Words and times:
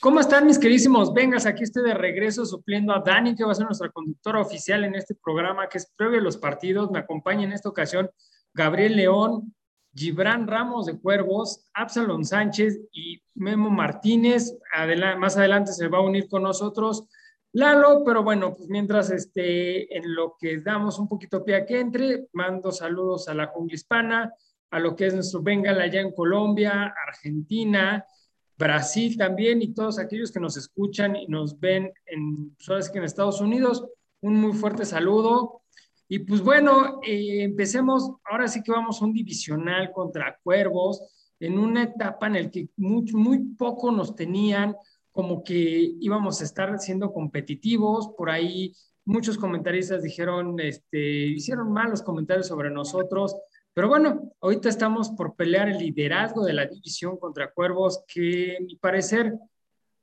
¿Cómo 0.00 0.20
están 0.20 0.46
mis 0.46 0.58
queridísimos? 0.58 1.14
Vengas, 1.14 1.46
aquí 1.46 1.62
estoy 1.62 1.82
de 1.84 1.94
regreso 1.94 2.44
supliendo 2.44 2.92
a 2.92 3.00
Dani, 3.00 3.34
que 3.34 3.44
va 3.44 3.52
a 3.52 3.54
ser 3.54 3.64
nuestra 3.64 3.90
conductora 3.90 4.40
oficial 4.40 4.84
en 4.84 4.94
este 4.94 5.14
programa 5.14 5.68
que 5.68 5.78
es 5.78 5.90
previo 5.96 6.20
a 6.20 6.22
los 6.22 6.36
partidos. 6.36 6.90
Me 6.90 6.98
acompaña 6.98 7.44
en 7.44 7.52
esta 7.52 7.68
ocasión 7.68 8.10
Gabriel 8.52 8.96
León, 8.96 9.54
Gibran 9.94 10.46
Ramos 10.46 10.86
de 10.86 10.98
Cuervos, 10.98 11.66
Absalón 11.72 12.24
Sánchez 12.24 12.78
y 12.92 13.22
Memo 13.34 13.70
Martínez. 13.70 14.58
más 15.18 15.36
adelante 15.36 15.72
se 15.72 15.88
va 15.88 15.98
a 15.98 16.02
unir 16.02 16.28
con 16.28 16.42
nosotros 16.42 17.08
Lalo, 17.56 18.02
pero 18.04 18.22
bueno, 18.22 18.54
pues 18.54 18.68
mientras 18.68 19.10
este, 19.10 19.96
en 19.96 20.14
lo 20.14 20.36
que 20.38 20.60
damos 20.60 20.98
un 20.98 21.08
poquito 21.08 21.42
pie 21.42 21.56
a 21.56 21.64
que 21.64 21.80
entre, 21.80 22.26
mando 22.34 22.70
saludos 22.70 23.28
a 23.28 23.34
la 23.34 23.46
jungla 23.46 23.74
hispana, 23.74 24.34
a 24.70 24.78
lo 24.78 24.94
que 24.94 25.06
es 25.06 25.14
nuestro 25.14 25.40
Bengal 25.40 25.80
allá 25.80 26.02
en 26.02 26.12
Colombia, 26.12 26.94
Argentina, 27.08 28.04
Brasil 28.58 29.16
también 29.16 29.62
y 29.62 29.74
todos 29.74 29.98
aquellos 29.98 30.32
que 30.32 30.40
nos 30.40 30.56
escuchan 30.56 31.16
y 31.16 31.26
nos 31.26 31.58
ven 31.58 31.92
en, 32.06 32.56
pues 32.66 32.90
que 32.90 32.98
en 32.98 33.04
Estados 33.04 33.40
Unidos. 33.40 33.84
Un 34.20 34.36
muy 34.36 34.52
fuerte 34.52 34.84
saludo. 34.84 35.62
Y 36.08 36.20
pues 36.20 36.40
bueno, 36.40 37.00
eh, 37.02 37.42
empecemos. 37.42 38.10
Ahora 38.24 38.48
sí 38.48 38.62
que 38.62 38.72
vamos 38.72 39.00
a 39.00 39.04
un 39.04 39.12
divisional 39.12 39.92
contra 39.92 40.38
Cuervos 40.42 41.02
en 41.40 41.58
una 41.58 41.82
etapa 41.82 42.28
en 42.28 42.32
la 42.32 42.50
que 42.50 42.68
muy, 42.76 43.04
muy 43.12 43.38
poco 43.56 43.92
nos 43.92 44.14
tenían 44.14 44.74
como 45.16 45.42
que 45.42 45.94
íbamos 45.98 46.40
a 46.40 46.44
estar 46.44 46.78
siendo 46.78 47.10
competitivos, 47.10 48.10
por 48.18 48.28
ahí 48.28 48.74
muchos 49.06 49.38
comentaristas 49.38 50.02
dijeron, 50.02 50.60
este, 50.60 50.98
hicieron 50.98 51.72
malos 51.72 52.02
comentarios 52.02 52.48
sobre 52.48 52.70
nosotros, 52.70 53.34
pero 53.76 53.88
bueno, 53.88 54.32
ahorita 54.40 54.70
estamos 54.70 55.10
por 55.10 55.36
pelear 55.36 55.68
el 55.68 55.76
liderazgo 55.76 56.42
de 56.46 56.54
la 56.54 56.64
división 56.64 57.18
contra 57.18 57.52
Cuervos, 57.52 58.02
que 58.08 58.56
mi 58.62 58.76
parecer, 58.76 59.34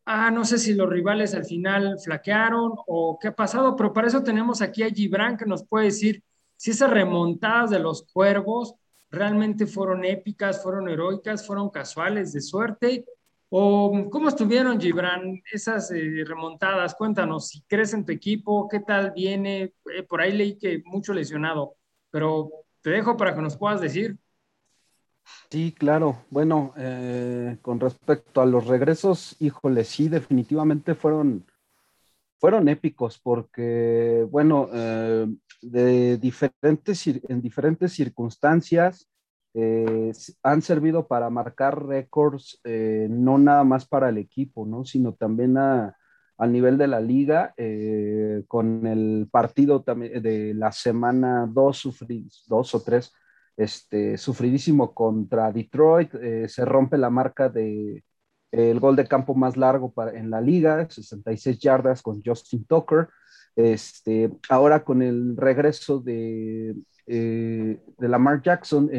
ah, 0.05 0.29
no 0.29 0.45
sé 0.45 0.59
si 0.59 0.75
los 0.75 0.87
rivales 0.87 1.33
al 1.33 1.45
final 1.45 1.97
flaquearon 1.99 2.73
o 2.85 3.17
qué 3.19 3.29
ha 3.29 3.35
pasado, 3.35 3.75
pero 3.75 3.91
para 3.91 4.09
eso 4.09 4.21
tenemos 4.21 4.61
aquí 4.61 4.83
a 4.83 4.91
Gibran 4.91 5.37
que 5.37 5.47
nos 5.47 5.65
puede 5.65 5.85
decir 5.85 6.21
si 6.55 6.69
esas 6.69 6.91
remontadas 6.91 7.71
de 7.71 7.79
los 7.79 8.03
Cuervos 8.03 8.75
realmente 9.09 9.65
fueron 9.65 10.05
épicas, 10.05 10.61
fueron 10.61 10.87
heroicas, 10.87 11.47
fueron 11.47 11.71
casuales 11.71 12.31
de 12.31 12.41
suerte 12.41 13.05
¿O 13.55 14.09
cómo 14.09 14.29
estuvieron, 14.29 14.81
Gibran, 14.81 15.43
esas 15.51 15.91
eh, 15.91 16.23
remontadas? 16.25 16.95
Cuéntanos, 16.95 17.49
si 17.49 17.61
crees 17.61 17.93
en 17.93 18.03
tu 18.03 18.11
equipo, 18.11 18.67
qué 18.67 18.79
tal 18.79 19.11
viene. 19.11 19.75
Eh, 19.95 20.01
por 20.09 20.21
ahí 20.21 20.31
leí 20.31 20.57
que 20.57 20.81
mucho 20.85 21.13
lesionado, 21.13 21.75
pero 22.09 22.62
te 22.83 22.91
dejo 22.91 23.17
para 23.17 23.33
que 23.33 23.41
nos 23.41 23.57
puedas 23.57 23.81
decir. 23.81 24.17
Sí, 25.49 25.71
claro. 25.71 26.25
Bueno, 26.29 26.73
eh, 26.77 27.57
con 27.61 27.79
respecto 27.79 28.41
a 28.41 28.45
los 28.45 28.67
regresos, 28.67 29.35
híjole, 29.39 29.83
sí, 29.85 30.09
definitivamente 30.09 30.93
fueron, 30.93 31.45
fueron 32.39 32.67
épicos 32.67 33.19
porque, 33.19 34.27
bueno, 34.29 34.67
de 35.61 36.17
diferentes, 36.17 37.07
en 37.07 37.41
diferentes 37.41 37.93
circunstancias, 37.93 39.07
eh, 39.55 40.11
han 40.41 40.61
servido 40.61 41.07
para 41.07 41.29
marcar 41.29 41.85
récords, 41.85 42.59
eh, 42.63 43.07
no 43.09 43.37
nada 43.37 43.63
más 43.63 43.85
para 43.85 44.09
el 44.09 44.17
equipo, 44.17 44.65
¿no? 44.65 44.83
sino 44.83 45.13
también 45.13 45.57
a, 45.57 45.95
nivel 46.39 46.77
de 46.77 46.87
la 46.87 46.99
liga, 46.99 47.53
eh, 47.57 48.43
con 48.47 48.85
el 48.87 49.27
partido 49.31 49.79
de 49.79 50.53
la 50.55 50.71
semana 50.71 51.47
2, 51.49 52.05
dos 52.47 52.75
o 52.75 52.81
3, 52.81 53.11
este, 53.55 54.17
sufridísimo 54.17 54.93
contra 54.93 55.51
Detroit, 55.51 56.11
se 56.47 56.65
rompe 56.65 56.97
la 56.97 57.09
marca 57.09 57.49
de 57.49 58.03
el 58.51 58.79
gol 58.79 58.95
de 58.95 59.07
campo 59.07 59.33
más 59.33 59.57
largo 59.57 59.91
para, 59.91 60.11
en 60.17 60.29
la 60.29 60.39
liga, 60.39 60.87
66 60.89 61.57
yardas 61.59 62.01
con 62.01 62.21
Justin 62.23 62.65
Tucker. 62.65 63.09
Este, 63.55 64.31
ahora 64.49 64.83
con 64.83 65.01
el 65.01 65.35
regreso 65.37 65.99
de 65.99 66.75
eh, 67.05 67.81
de 67.97 68.07
Lamar 68.07 68.41
Jackson 68.41 68.89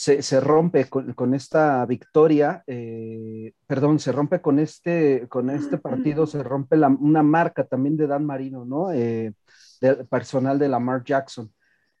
se, 0.00 0.40
rompe 0.40 0.88
con, 0.88 1.34
esta 1.34 1.84
victoria, 1.84 2.64
eh, 2.66 3.52
perdón, 3.66 3.98
se 3.98 4.12
rompe 4.12 4.40
con 4.40 4.58
este, 4.58 5.28
con 5.28 5.50
este 5.50 5.76
partido, 5.76 6.26
se 6.26 6.42
rompe 6.42 6.76
una 6.78 7.22
marca 7.22 7.64
también 7.64 7.98
de 7.98 8.06
Dan 8.06 8.24
Marino, 8.24 8.64
¿no? 8.64 8.92
Eh, 8.92 9.34
del 9.80 10.06
personal 10.06 10.58
de 10.58 10.68
Lamar 10.68 11.04
Jackson. 11.04 11.52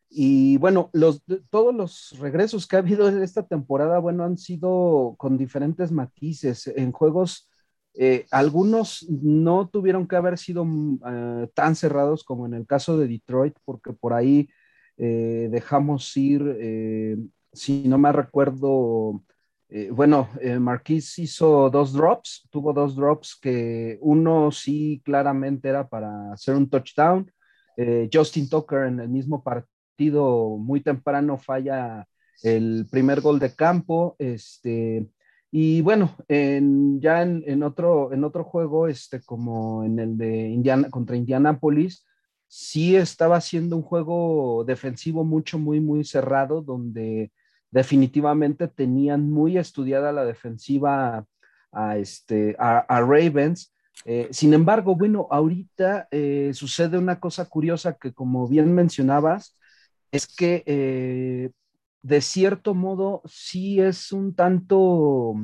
Y 0.08 0.56
bueno, 0.56 0.88
los, 0.94 1.22
todos 1.50 1.74
los 1.74 2.18
regresos 2.18 2.66
que 2.66 2.76
ha 2.76 2.78
habido 2.78 3.06
en 3.06 3.22
esta 3.22 3.46
temporada, 3.46 3.98
bueno, 3.98 4.24
han 4.24 4.38
sido 4.38 5.14
con 5.18 5.36
diferentes 5.36 5.92
matices 5.92 6.68
en 6.68 6.92
juegos 6.92 7.48
eh, 7.94 8.24
algunos 8.30 9.04
no 9.10 9.68
tuvieron 9.68 10.06
que 10.06 10.14
haber 10.16 10.38
sido 10.38 10.64
tan 11.54 11.74
cerrados 11.74 12.22
como 12.22 12.46
en 12.46 12.54
el 12.54 12.66
caso 12.66 12.96
de 12.96 13.08
Detroit, 13.08 13.56
porque 13.64 13.92
por 13.92 14.14
ahí 14.14 14.48
eh, 14.96 15.48
dejamos 15.50 16.16
ir, 16.16 16.40
si 17.52 17.86
no 17.88 17.98
me 17.98 18.12
recuerdo, 18.12 19.22
bueno, 19.92 20.28
Marquis 20.58 21.18
hizo 21.18 21.70
dos 21.70 21.92
drops, 21.92 22.48
tuvo 22.50 22.72
dos 22.72 22.96
drops 22.96 23.38
que 23.40 23.98
uno 24.00 24.50
sí 24.50 25.00
claramente 25.04 25.68
era 25.68 25.88
para 25.88 26.32
hacer 26.32 26.54
un 26.56 26.68
touchdown. 26.68 27.30
Justin 28.12 28.48
Tucker 28.48 28.86
en 28.86 29.00
el 29.00 29.08
mismo 29.08 29.42
partido 29.42 30.56
muy 30.58 30.80
temprano 30.80 31.38
falla 31.38 32.06
el 32.42 32.86
primer 32.90 33.20
gol 33.20 33.38
de 33.38 33.54
campo. 33.54 34.16
Este, 34.18 35.08
y 35.50 35.80
bueno, 35.82 36.14
ya 36.28 37.22
en, 37.22 37.62
otro, 37.62 38.12
en 38.12 38.24
otro 38.24 38.44
juego, 38.44 38.88
este, 38.88 39.20
como 39.22 39.84
en 39.84 39.98
el 39.98 40.16
de 40.16 40.48
Indiana, 40.48 40.88
contra 40.90 41.16
Indianapolis, 41.16 42.06
sí 42.46 42.96
estaba 42.96 43.40
siendo 43.40 43.76
un 43.76 43.82
juego 43.82 44.64
defensivo 44.66 45.24
mucho, 45.24 45.58
muy, 45.58 45.80
muy 45.80 46.04
cerrado, 46.04 46.62
donde 46.62 47.32
definitivamente 47.70 48.68
tenían 48.68 49.30
muy 49.30 49.58
estudiada 49.58 50.12
la 50.12 50.24
defensiva 50.24 51.26
a, 51.72 51.96
este, 51.98 52.56
Ravens. 52.88 53.72
Eh, 54.04 54.28
sin 54.30 54.54
embargo, 54.54 54.96
bueno, 54.96 55.28
ahorita 55.30 56.08
eh, 56.10 56.50
sucede 56.54 56.98
una 56.98 57.20
cosa 57.20 57.46
curiosa 57.46 57.96
que 57.96 58.12
como 58.12 58.48
bien 58.48 58.74
mencionabas, 58.74 59.56
es 60.10 60.26
que 60.26 60.62
eh, 60.66 61.50
de 62.02 62.20
cierto 62.20 62.74
modo 62.74 63.22
sí 63.26 63.80
es 63.80 64.12
un 64.12 64.34
tanto 64.34 65.34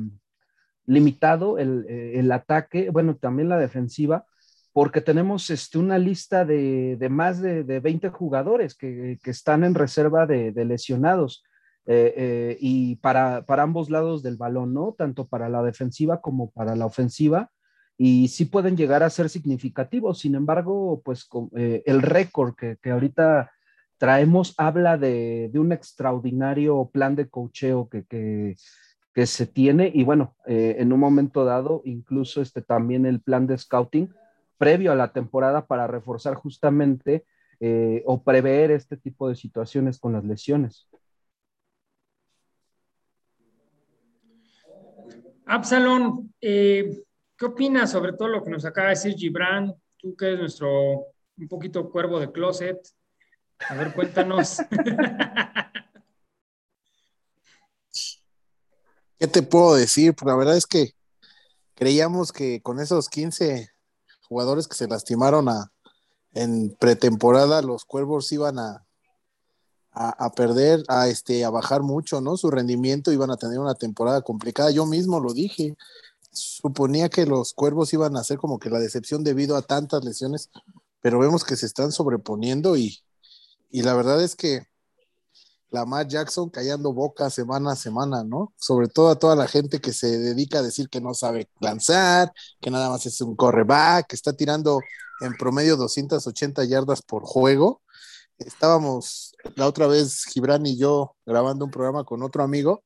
limitado 0.85 1.57
el, 1.59 2.31
ataque, 2.31 2.89
bueno, 2.89 3.15
también 3.17 3.49
la 3.49 3.57
defensiva, 3.57 4.25
porque 4.73 5.01
tenemos 5.01 5.49
este, 5.49 5.77
una 5.77 5.97
lista 5.97 6.45
de, 6.45 6.97
más 7.09 7.41
de, 7.41 7.63
20 7.63 8.09
jugadores 8.09 8.75
que, 8.75 9.19
están 9.25 9.63
en 9.63 9.75
reserva 9.75 10.25
de, 10.25 10.53
lesionados. 10.65 11.43
Eh, 11.89 12.13
eh, 12.17 12.57
y 12.59 12.97
para, 12.97 13.45
ambos 13.47 13.89
lados 13.89 14.21
del 14.21 14.37
balón, 14.37 14.73
¿no? 14.73 14.93
Tanto 14.97 15.27
para 15.27 15.49
la 15.49 15.63
defensiva 15.63 16.21
como 16.21 16.51
para 16.51 16.75
la 16.75 16.85
ofensiva, 16.85 17.49
y 17.97 18.27
sí 18.27 18.45
pueden 18.45 18.77
llegar 18.77 19.01
a 19.03 19.09
ser 19.09 19.29
significativos. 19.29 20.19
Sin 20.19 20.35
embargo, 20.35 21.01
pues 21.03 21.27
el 21.53 22.01
récord 22.03 22.53
que, 22.55 22.77
que, 22.81 22.91
ahorita 22.91 23.49
traemos 23.97 24.53
habla 24.57 24.97
de, 24.97 25.51
un 25.55 25.71
extraordinario 25.71 26.89
plan 26.91 27.15
de 27.15 27.29
cocheo 27.29 27.89
que, 27.89 28.55
se 29.25 29.47
tiene 29.47 29.91
y 29.91 30.03
bueno, 30.03 30.35
eh, 30.45 30.75
en 30.77 30.93
un 30.93 30.99
momento 30.99 31.43
dado, 31.43 31.81
incluso 31.85 32.39
este, 32.39 32.61
también 32.61 33.03
el 33.07 33.19
plan 33.19 33.47
de 33.47 33.57
scouting 33.57 34.13
previo 34.59 34.91
a 34.91 34.95
la 34.95 35.11
temporada 35.11 35.65
para 35.65 35.87
reforzar 35.87 36.35
justamente 36.35 37.25
eh, 37.59 38.03
o 38.05 38.21
prever 38.21 38.69
este 38.69 38.95
tipo 38.95 39.27
de 39.27 39.33
situaciones 39.33 39.97
con 39.97 40.13
las 40.13 40.23
lesiones. 40.23 40.87
Absalón, 45.49 46.33
eh, 46.41 47.03
¿qué 47.37 47.45
opinas 47.45 47.91
sobre 47.91 48.11
todo 48.13 48.27
lo 48.27 48.43
que 48.43 48.49
nos 48.49 48.65
acaba 48.65 48.89
de 48.89 48.95
decir 48.95 49.15
Gibran? 49.15 49.73
Tú 49.97 50.13
que 50.15 50.25
eres 50.25 50.39
nuestro 50.39 51.07
un 51.37 51.47
poquito 51.47 51.89
cuervo 51.89 52.19
de 52.19 52.31
closet, 52.31 52.77
a 53.69 53.75
ver, 53.75 53.93
cuéntanos. 53.93 54.57
¿Qué 59.19 59.27
te 59.27 59.41
puedo 59.41 59.75
decir? 59.75 60.13
Pues 60.15 60.27
la 60.27 60.35
verdad 60.35 60.57
es 60.57 60.67
que 60.67 60.93
creíamos 61.75 62.31
que 62.31 62.61
con 62.61 62.79
esos 62.79 63.09
15 63.09 63.69
jugadores 64.27 64.67
que 64.67 64.75
se 64.75 64.87
lastimaron 64.87 65.47
a, 65.49 65.71
en 66.33 66.75
pretemporada, 66.75 67.61
los 67.61 67.85
cuervos 67.85 68.31
iban 68.31 68.59
a, 68.59 68.86
a, 69.99 70.31
perder, 70.31 70.83
a, 70.87 71.07
este, 71.07 71.43
a 71.43 71.49
bajar 71.49 71.81
mucho, 71.81 72.21
¿no? 72.21 72.37
Su 72.37 72.51
rendimiento 72.51 73.11
iban 73.11 73.31
a 73.31 73.37
tener 73.37 73.59
una 73.59 73.73
temporada 73.73 74.21
complicada. 74.21 74.69
Yo 74.71 74.85
mismo 74.85 75.19
lo 75.19 75.33
dije. 75.33 75.75
Suponía 76.31 77.09
que 77.09 77.25
los 77.25 77.53
cuervos 77.53 77.93
iban 77.93 78.15
a 78.15 78.23
ser 78.23 78.37
como 78.37 78.59
que 78.59 78.69
la 78.69 78.79
decepción 78.79 79.23
debido 79.23 79.55
a 79.55 79.63
tantas 79.63 80.03
lesiones, 80.05 80.49
pero 81.01 81.19
vemos 81.19 81.43
que 81.43 81.55
se 81.55 81.65
están 81.65 81.91
sobreponiendo 81.91 82.77
y, 82.77 82.99
y 83.71 83.81
la 83.81 83.95
verdad 83.95 84.21
es 84.21 84.35
que 84.35 84.67
Lamar 85.71 86.07
Jackson 86.07 86.49
callando 86.49 86.93
boca 86.93 87.29
semana 87.29 87.71
a 87.71 87.75
semana, 87.75 88.23
¿no? 88.23 88.53
Sobre 88.55 88.87
todo 88.87 89.09
a 89.09 89.19
toda 89.19 89.35
la 89.35 89.47
gente 89.47 89.81
que 89.81 89.93
se 89.93 90.19
dedica 90.19 90.59
a 90.59 90.63
decir 90.63 90.89
que 90.89 91.01
no 91.01 91.13
sabe 91.13 91.49
lanzar, 91.59 92.31
que 92.61 92.69
nada 92.69 92.89
más 92.89 93.05
es 93.05 93.19
un 93.21 93.35
correback, 93.35 94.07
que 94.07 94.15
está 94.15 94.33
tirando 94.33 94.79
en 95.21 95.33
promedio 95.33 95.75
280 95.75 96.63
yardas 96.65 97.01
por 97.01 97.23
juego. 97.23 97.81
Estábamos 98.37 99.26
la 99.55 99.67
otra 99.67 99.87
vez, 99.87 100.23
Gibran 100.25 100.65
y 100.65 100.77
yo, 100.77 101.15
grabando 101.25 101.65
un 101.65 101.71
programa 101.71 102.03
con 102.03 102.23
otro 102.23 102.43
amigo 102.43 102.83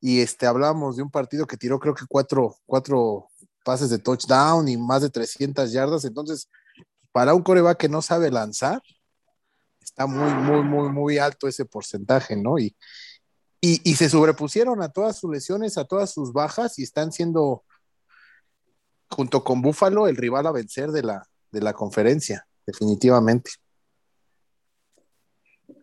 y 0.00 0.20
este, 0.20 0.46
hablábamos 0.46 0.96
de 0.96 1.02
un 1.02 1.10
partido 1.10 1.46
que 1.46 1.56
tiró 1.56 1.78
creo 1.78 1.94
que 1.94 2.06
cuatro, 2.08 2.56
cuatro 2.66 3.28
pases 3.64 3.90
de 3.90 3.98
touchdown 3.98 4.66
y 4.68 4.76
más 4.76 5.02
de 5.02 5.10
300 5.10 5.70
yardas. 5.72 6.04
Entonces, 6.04 6.48
para 7.12 7.34
un 7.34 7.42
coreback 7.42 7.78
que 7.78 7.88
no 7.88 8.00
sabe 8.00 8.30
lanzar, 8.30 8.80
está 9.80 10.06
muy, 10.06 10.32
muy, 10.32 10.62
muy, 10.62 10.88
muy 10.90 11.18
alto 11.18 11.48
ese 11.48 11.64
porcentaje, 11.64 12.36
¿no? 12.36 12.58
Y, 12.58 12.74
y, 13.60 13.94
se 13.96 14.08
sobrepusieron 14.08 14.82
a 14.82 14.88
todas 14.88 15.18
sus 15.18 15.30
lesiones, 15.30 15.76
a 15.76 15.84
todas 15.84 16.10
sus 16.10 16.32
bajas 16.32 16.78
y 16.78 16.82
están 16.82 17.12
siendo, 17.12 17.64
junto 19.10 19.44
con 19.44 19.60
Búfalo, 19.60 20.08
el 20.08 20.16
rival 20.16 20.46
a 20.46 20.52
vencer 20.52 20.92
de 20.92 21.02
la, 21.02 21.26
de 21.50 21.60
la 21.60 21.74
conferencia, 21.74 22.46
definitivamente. 22.64 23.50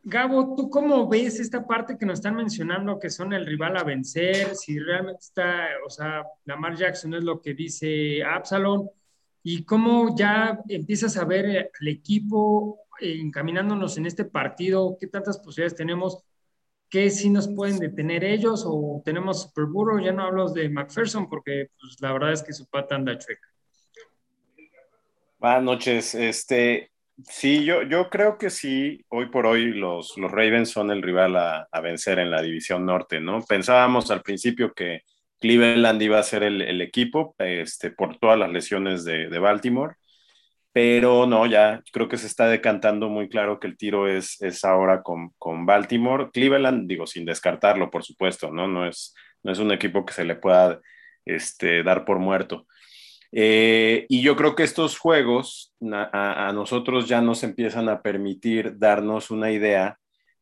Gabo, 0.10 0.56
¿tú 0.56 0.70
cómo 0.70 1.10
ves 1.10 1.38
esta 1.38 1.68
parte 1.68 1.98
que 1.98 2.06
nos 2.06 2.20
están 2.20 2.38
mencionando 2.38 2.98
que 2.98 3.10
son 3.10 3.34
el 3.34 3.46
rival 3.46 3.76
a 3.76 3.84
vencer? 3.84 4.56
Si 4.56 4.80
realmente 4.80 5.20
está, 5.20 5.68
o 5.86 5.90
sea, 5.90 6.24
Lamar 6.46 6.78
Jackson 6.78 7.14
es 7.14 7.26
lo 7.26 7.42
que 7.42 7.54
dice 7.54 8.24
Absalom, 8.24 8.88
y 9.44 9.66
cómo 9.66 10.16
ya 10.16 10.62
empiezas 10.70 11.18
a 11.18 11.26
ver 11.26 11.72
al 11.78 11.88
equipo 11.90 12.80
encaminándonos 13.02 13.98
en 13.98 14.06
este 14.06 14.24
partido, 14.24 14.96
qué 14.98 15.08
tantas 15.08 15.40
posibilidades 15.40 15.76
tenemos, 15.76 16.24
qué 16.90 17.10
si 17.10 17.30
nos 17.30 17.50
pueden 17.50 17.78
detener 17.78 18.24
ellos 18.24 18.64
o 18.66 19.02
tenemos 19.04 19.42
Super 19.42 19.66
Burro, 19.66 20.00
ya 20.00 20.14
no 20.14 20.24
hablo 20.24 20.48
de 20.54 20.70
McPherson 20.70 21.28
porque 21.28 21.72
pues, 21.82 21.98
la 22.00 22.14
verdad 22.14 22.32
es 22.32 22.44
que 22.44 22.54
su 22.54 22.66
pata 22.68 22.96
anda 22.96 23.18
chueca. 23.18 23.50
Buenas 25.38 25.64
noches, 25.64 26.16
este, 26.16 26.92
sí, 27.24 27.64
yo, 27.66 27.84
yo 27.84 28.10
creo 28.10 28.38
que 28.38 28.50
sí, 28.50 29.06
hoy 29.10 29.30
por 29.30 29.46
hoy 29.46 29.74
los, 29.74 30.18
los 30.18 30.32
Ravens 30.32 30.70
son 30.70 30.92
el 30.92 31.02
rival 31.02 31.36
a, 31.36 31.68
a 31.72 31.82
vencer 31.82 32.20
en 32.20 32.32
la 32.32 32.42
división 32.42 32.86
norte, 32.86 33.20
¿no? 33.20 33.42
Pensábamos 33.44 34.12
al 34.12 34.22
principio 34.22 34.74
que 34.74 35.02
Cleveland 35.40 36.02
iba 36.02 36.20
a 36.20 36.24
ser 36.24 36.44
el, 36.44 36.62
el 36.62 36.82
equipo 36.82 37.36
este, 37.40 37.92
por 37.92 38.18
todas 38.18 38.40
las 38.40 38.52
lesiones 38.52 39.04
de, 39.06 39.30
de 39.30 39.40
Baltimore 39.40 39.96
pero 40.78 41.26
no, 41.26 41.48
ya 41.48 41.82
creo 41.92 42.08
que 42.08 42.20
se 42.20 42.28
está 42.28 42.48
decantando 42.48 43.10
muy 43.10 43.30
claro 43.30 43.60
que 43.60 43.66
el 43.66 43.78
tiro 43.78 44.08
es, 44.08 44.40
es 44.44 44.64
ahora 44.64 45.02
con, 45.02 45.32
con, 45.40 45.66
Baltimore. 45.66 46.30
Cleveland, 46.32 46.88
digo, 46.88 47.08
sin 47.08 47.26
descartarlo, 47.26 47.90
por 47.90 48.04
supuesto, 48.04 48.52
¿no? 48.52 48.68
No 48.68 48.88
es, 48.88 49.16
no 49.42 49.52
es 49.52 49.58
un 49.58 49.72
equipo 49.72 50.06
que 50.06 50.14
se 50.14 50.24
le 50.24 50.36
pueda 50.36 50.80
este, 51.26 51.82
dar 51.82 52.06
por 52.06 52.20
muerto. 52.20 52.68
Eh, 53.32 54.06
y 54.10 54.22
yo 54.22 54.36
creo 54.36 54.56
que 54.56 54.64
estos 54.64 54.98
juegos 54.98 55.74
a, 55.92 56.48
a, 56.48 56.54
nosotros 56.54 57.08
ya 57.08 57.22
nos 57.22 57.44
empiezan 57.44 57.90
a 57.90 58.02
permitir 58.02 58.78
darnos 58.78 59.32
una 59.32 59.52
idea 59.52 59.98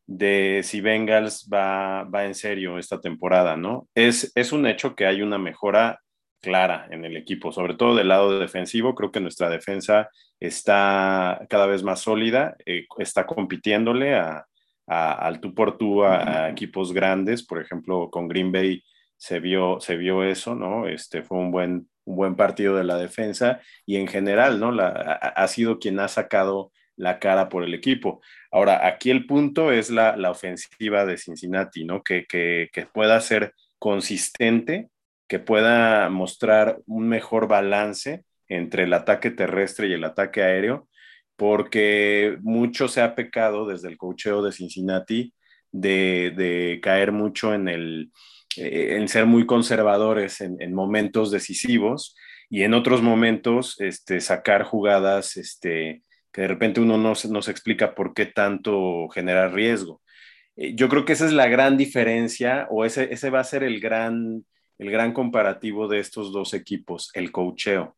de 0.08 0.62
si 0.64 0.82
Bengals 0.82 1.50
va, 1.52 2.04
va 2.04 2.26
en 2.26 2.36
serio 2.36 2.78
esta 2.78 3.02
temporada, 3.02 3.58
¿no? 3.58 3.88
Es, 3.96 4.32
es 4.36 4.52
un 4.52 4.68
hecho 4.68 4.96
que 4.96 5.08
hay 5.08 5.22
una 5.22 5.38
mejora 5.38 6.00
clara 6.42 6.88
en 6.92 7.06
el 7.06 7.18
equipo, 7.18 7.52
sobre 7.52 7.74
todo 7.74 7.96
del 7.96 8.10
lado 8.10 8.40
defensivo. 8.40 8.94
Creo 8.94 9.12
que 9.12 9.20
nuestra 9.20 9.50
defensa 9.50 10.10
está 10.40 11.46
cada 11.50 11.66
vez 11.66 11.82
más 11.82 12.02
sólida, 12.02 12.56
eh, 12.66 12.86
está 13.00 13.26
compitiéndole 13.26 14.16
a, 14.16 14.46
al 14.88 15.40
tú 15.40 15.56
por 15.56 15.78
tú 15.78 16.04
a, 16.04 16.50
equipos 16.50 16.94
grandes, 16.94 17.44
por 17.44 17.60
ejemplo, 17.60 18.10
con 18.12 18.28
Green 18.28 18.52
Bay 18.52 18.84
se 19.18 19.40
vio, 19.40 19.80
se 19.80 19.96
vio 19.98 20.24
eso, 20.24 20.56
¿no? 20.56 20.88
Este 20.88 21.24
fue 21.24 21.38
un 21.38 21.52
buen, 21.52 21.90
un 22.06 22.16
buen 22.16 22.36
partido 22.36 22.76
de 22.76 22.84
la 22.84 22.98
defensa 22.98 23.62
y 23.86 23.98
en 23.98 24.08
general, 24.08 24.60
¿no? 24.60 24.72
La, 24.72 24.88
ha, 24.88 25.48
sido 25.48 25.80
quien 25.80 26.00
ha 26.00 26.08
sacado 26.08 26.72
la 26.96 27.20
cara 27.20 27.50
por 27.50 27.64
el 27.64 27.74
equipo. 27.74 28.22
Ahora, 28.52 28.88
aquí 28.88 29.12
el 29.12 29.26
punto 29.26 29.72
es 29.72 29.90
la, 29.90 30.16
la 30.18 30.32
ofensiva 30.32 31.06
de 31.06 31.18
Cincinnati, 31.18 31.86
¿no? 31.86 32.04
Que, 32.04 32.26
que, 32.26 32.70
que 32.72 32.86
pueda 32.86 33.20
ser 33.22 33.54
consistente 33.80 34.90
que 35.28 35.40
pueda 35.40 36.10
mostrar 36.10 36.80
un 36.86 37.08
mejor 37.08 37.48
balance 37.48 38.24
entre 38.48 38.84
el 38.84 38.94
ataque 38.94 39.32
terrestre 39.32 39.88
y 39.88 39.94
el 39.94 40.04
ataque 40.04 40.44
aéreo, 40.44 40.88
porque 41.36 42.38
mucho 42.42 42.88
se 42.88 43.02
ha 43.02 43.16
pecado 43.16 43.68
desde 43.68 43.90
el 43.90 43.98
cocheo 43.98 44.44
de 44.44 44.52
Cincinnati 44.52 45.34
de, 45.72 46.80
caer 46.82 47.12
mucho 47.12 47.54
en, 47.54 47.68
el, 47.68 48.12
eh, 48.58 48.98
en 48.98 49.08
ser 49.08 49.26
muy 49.26 49.46
conservadores 49.46 50.42
en, 50.42 50.74
momentos 50.74 51.32
decisivos 51.32 52.16
y 52.50 52.64
en 52.64 52.74
otros 52.74 53.02
momentos 53.02 53.80
este, 53.80 54.22
sacar 54.22 54.64
jugadas 54.64 55.38
este, 55.38 56.04
que 56.32 56.42
de 56.42 56.48
repente 56.48 56.82
uno 56.82 56.98
no, 56.98 57.14
no 57.30 57.42
se 57.42 57.52
explica 57.52 57.96
por 57.96 58.14
qué 58.14 58.26
tanto 58.26 59.08
generar 59.10 59.54
riesgo. 59.54 60.02
Eh, 60.56 60.76
yo 60.76 60.90
creo 60.90 61.06
que 61.06 61.14
esa 61.14 61.26
es 61.26 61.34
la 61.34 61.48
gran 61.48 61.78
diferencia 61.78 62.68
o 62.70 62.86
ese, 62.86 63.14
ese 63.14 63.30
va 63.30 63.40
a 63.40 63.44
ser 63.44 63.64
el 63.64 63.80
gran 63.80 64.46
el 64.78 64.92
gran 64.92 65.14
comparativo 65.14 65.88
de 65.88 66.00
estos 66.00 66.32
dos 66.32 66.54
equipos, 66.54 67.12
el 67.14 67.32
cocheo. 67.32 67.96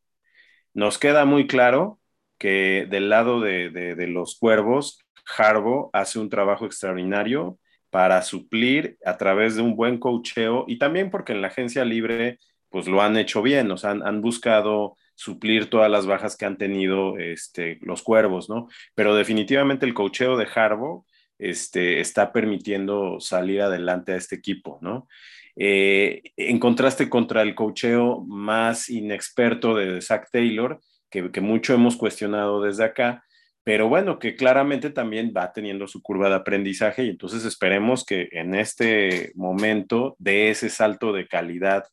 Nos 0.74 0.98
queda 0.98 1.26
muy 1.26 1.48
claro 1.48 2.00
que 2.38 2.86
del 2.90 3.10
lado 3.10 3.42
de, 3.42 3.96
los 4.08 4.38
cuervos, 4.38 5.00
Harbo 5.38 5.90
hace 5.94 6.20
un 6.20 6.30
trabajo 6.30 6.66
extraordinario 6.66 7.58
para 7.90 8.22
suplir 8.22 8.98
a 9.06 9.18
través 9.18 9.56
de 9.56 9.62
un 9.62 9.76
buen 9.76 9.98
cocheo 9.98 10.66
y 10.68 10.78
también 10.78 11.10
porque 11.10 11.34
en 11.34 11.42
la 11.42 11.48
agencia 11.48 11.86
libre 11.86 12.40
pues 12.70 12.88
lo 12.88 13.02
han 13.02 13.18
hecho 13.18 13.42
bien, 13.42 13.72
o 13.72 13.78
sea, 13.78 13.92
han, 13.92 14.22
buscado 14.22 14.98
suplir 15.16 15.70
todas 15.70 15.90
las 15.90 16.06
bajas 16.06 16.36
que 16.36 16.46
han 16.46 16.58
tenido 16.58 17.18
este, 17.18 17.80
los 17.82 18.04
cuervos, 18.04 18.50
¿no? 18.50 18.68
Pero 18.94 19.16
definitivamente 19.16 19.86
el 19.86 19.94
cocheo 19.94 20.38
de 20.38 20.48
Harbo 20.54 21.06
este, 21.40 22.02
está 22.02 22.34
permitiendo 22.34 23.20
salir 23.20 23.62
adelante 23.62 24.12
a 24.12 24.18
este 24.18 24.36
equipo, 24.36 24.80
¿no? 24.82 25.08
Eh, 25.56 26.22
en 26.36 26.60
contraste 26.60 27.10
contra 27.10 27.42
el 27.42 27.56
cocheo 27.56 28.24
más 28.28 28.90
inexperto 28.90 29.74
de 29.74 30.02
Zach 30.02 30.28
Taylor, 30.32 30.80
que, 31.10 31.42
mucho 31.42 31.74
hemos 31.74 31.96
cuestionado 31.96 32.62
desde 32.62 32.84
acá, 32.84 33.24
pero 33.68 33.90
bueno, 33.90 34.18
que 34.18 34.38
claramente 34.38 34.92
también 34.92 35.34
va 35.36 35.52
teniendo 35.52 35.90
su 35.90 36.02
curva 36.02 36.30
de 36.30 36.36
aprendizaje 36.36 37.04
y 37.04 37.10
entonces 37.10 37.44
esperemos 37.44 38.06
que 38.06 38.30
en 38.32 38.56
este 38.56 39.34
momento 39.36 40.16
de 40.20 40.50
ese 40.50 40.70
salto 40.70 41.12
de 41.12 41.28
calidad 41.28 41.84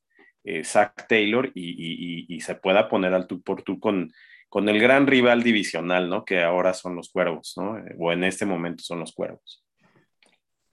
eh, 0.44 0.62
Zach 0.62 1.08
Taylor 1.08 1.50
y, 1.52 2.40
se 2.42 2.54
pueda 2.54 2.88
poner 2.88 3.12
al 3.12 3.26
tú 3.26 3.42
por 3.42 3.62
tú 3.62 3.80
con, 3.80 4.12
con 4.48 4.68
el 4.68 4.78
gran 4.78 5.08
rival 5.08 5.42
divisional, 5.42 6.08
¿no? 6.08 6.24
Que 6.24 6.44
ahora 6.44 6.74
son 6.74 6.94
los 6.94 7.10
cuervos, 7.10 7.54
¿no? 7.56 7.76
O 7.98 8.12
en 8.12 8.22
este 8.22 8.46
momento 8.46 8.84
son 8.84 9.00
los 9.00 9.12
cuervos. 9.12 9.64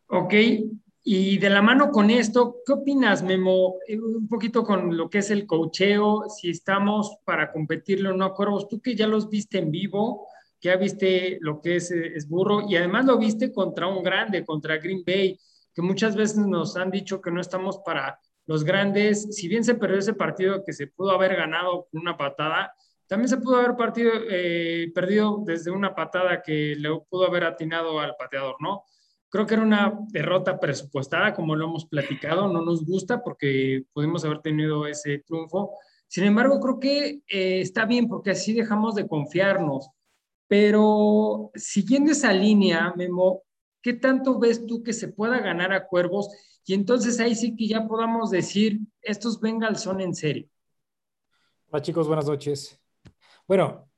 Ok, 0.06 0.36
y 1.04 1.40
de 1.40 1.50
la 1.50 1.64
mano 1.64 1.90
con 1.90 2.12
esto, 2.12 2.58
¿qué 2.64 2.74
opinas, 2.74 3.24
Memo? 3.24 3.78
Eh, 3.88 4.00
un 4.00 4.28
poquito 4.28 4.64
con 4.64 4.96
lo 4.96 5.10
que 5.10 5.18
es 5.18 5.32
el 5.32 5.48
cocheo, 5.48 6.30
si 6.30 6.52
estamos 6.52 7.18
para 7.26 7.52
competirle 7.52 8.10
o 8.10 8.14
no 8.14 8.36
Cuervos, 8.36 8.68
tú 8.68 8.80
que 8.80 8.96
ya 8.96 9.08
los 9.08 9.32
viste 9.32 9.58
en 9.58 9.72
vivo, 9.72 10.28
ya 10.62 10.78
viste 10.78 11.38
lo 11.42 11.62
que 11.62 11.78
es, 11.78 11.92
eh, 11.92 12.14
es 12.16 12.28
burro, 12.28 12.62
y 12.68 12.76
además 12.76 13.06
lo 13.06 13.18
viste 13.18 13.52
contra 13.52 13.88
un 13.88 14.04
grande, 14.04 14.46
contra 14.46 14.78
Green 14.78 15.04
Bay, 15.06 15.38
que 15.74 15.82
muchas 15.82 16.16
veces 16.16 16.38
nos 16.38 16.78
han 16.78 16.92
dicho 16.92 17.22
que 17.22 17.32
no 17.32 17.42
estamos 17.42 17.80
para 17.86 18.20
los 18.46 18.64
grandes. 18.64 19.36
Si 19.36 19.48
bien 19.48 19.64
se 19.64 19.76
perdió 19.76 19.98
ese 19.98 20.14
partido 20.14 20.64
que 20.64 20.74
se 20.74 20.88
pudo 20.88 21.12
haber 21.12 21.36
ganado 21.36 21.88
con 21.92 22.02
una 22.02 22.18
patada, 22.18 22.74
también 23.08 23.28
se 23.28 23.38
pudo 23.38 23.58
haber 23.58 23.76
partido, 23.76 24.12
eh, 24.30 24.92
perdido 24.96 25.44
desde 25.46 25.72
una 25.72 25.94
patada 25.94 26.42
que 26.42 26.76
le 26.78 26.90
pudo 27.10 27.28
haber 27.28 27.44
atinado 27.44 28.00
al 28.00 28.16
pateador, 28.18 28.56
¿no? 28.60 28.84
Creo 29.30 29.46
que 29.46 29.54
era 29.54 29.64
una 29.64 29.98
derrota 30.10 30.60
presupuestada, 30.60 31.34
como 31.34 31.56
lo 31.56 31.66
hemos 31.66 31.86
platicado, 31.86 32.48
no 32.48 32.62
nos 32.62 32.86
gusta 32.86 33.22
porque 33.24 33.84
pudimos 33.94 34.26
haber 34.26 34.40
tenido 34.40 34.88
ese 34.88 35.20
triunfo. 35.20 35.72
Sin 36.08 36.26
embargo, 36.26 36.60
creo 36.60 36.80
que 36.80 37.22
eh, 37.30 37.62
está 37.62 37.86
bien 37.86 38.10
porque 38.10 38.32
así 38.32 38.54
dejamos 38.54 38.96
de 38.96 39.08
confiarnos. 39.08 39.90
Pero 40.52 41.50
siguiendo 41.56 42.12
esa 42.12 42.34
línea, 42.34 42.94
Memo, 42.98 43.44
¿qué 43.82 43.94
tanto 43.94 44.38
ves 44.38 44.66
tú 44.66 44.84
que 44.84 44.92
se 44.92 45.08
pueda 45.08 45.40
ganar 45.40 45.72
a 45.72 45.88
Cuervos? 45.88 46.28
Y 46.66 46.74
entonces 46.74 47.22
ahí 47.22 47.36
sí 47.36 47.56
que 47.56 47.70
ya 47.70 47.88
podamos 47.88 48.32
decir, 48.32 48.82
estos 49.02 49.40
Bengals 49.40 49.80
son 49.80 50.02
en 50.02 50.14
serio. 50.14 50.50
Hola 51.70 51.82
chicos, 51.82 52.06
buenas 52.06 52.26
noches. 52.26 52.78
Bueno, 53.48 53.90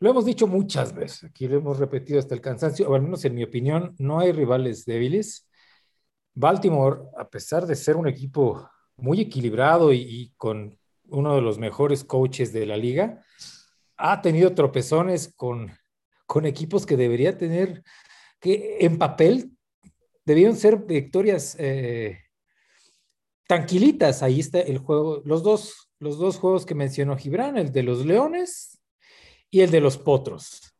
lo 0.00 0.08
hemos 0.08 0.24
dicho 0.24 0.46
muchas 0.46 0.94
veces, 0.94 1.24
aquí 1.24 1.46
lo 1.46 1.58
hemos 1.58 1.78
repetido 1.78 2.18
hasta 2.18 2.34
el 2.34 2.40
cansancio, 2.40 2.88
o 2.88 2.94
al 2.94 3.02
menos 3.02 3.22
en 3.26 3.34
mi 3.34 3.44
opinión, 3.44 3.94
no 3.98 4.18
hay 4.18 4.32
rivales 4.32 4.86
débiles. 4.86 5.46
Baltimore, 6.32 7.02
a 7.18 7.28
pesar 7.28 7.66
de 7.66 7.76
ser 7.76 7.96
un 7.96 8.08
equipo 8.08 8.66
muy 8.96 9.20
equilibrado 9.20 9.92
y, 9.92 10.32
con 10.38 10.74
uno 11.10 11.34
de 11.34 11.42
los 11.42 11.58
mejores 11.58 12.02
coaches 12.02 12.50
de 12.54 12.64
la 12.64 12.78
liga, 12.78 13.22
ha 13.98 14.22
tenido 14.22 14.54
tropezones 14.54 15.34
con, 15.36 15.70
con 16.28 16.44
equipos 16.44 16.84
que 16.84 16.98
debería 16.98 17.38
tener, 17.38 17.82
que 18.38 18.76
en 18.80 18.98
papel 18.98 19.50
debieron 20.26 20.54
ser 20.56 20.76
victorias 20.76 21.56
eh, 21.58 22.20
tranquilitas. 23.48 24.22
Ahí 24.22 24.40
está 24.40 24.60
el 24.60 24.76
juego, 24.76 25.22
los 25.24 25.42
dos, 25.42 25.90
los 25.98 26.18
dos 26.18 26.36
juegos 26.36 26.66
que 26.66 26.74
mencionó 26.74 27.16
Gibran, 27.16 27.56
el 27.56 27.72
de 27.72 27.82
los 27.82 28.04
Leones 28.04 28.78
y 29.50 29.62
el 29.62 29.70
de 29.70 29.80
los 29.80 29.96
Potros. 29.96 30.74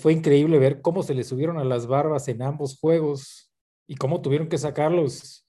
Fue 0.00 0.12
increíble 0.12 0.58
ver 0.58 0.82
cómo 0.82 1.04
se 1.04 1.14
les 1.14 1.28
subieron 1.28 1.58
a 1.58 1.64
las 1.64 1.86
barbas 1.86 2.26
en 2.26 2.42
ambos 2.42 2.76
juegos 2.78 3.52
y 3.86 3.94
cómo 3.94 4.20
tuvieron 4.20 4.48
que 4.48 4.58
sacarlos 4.58 5.46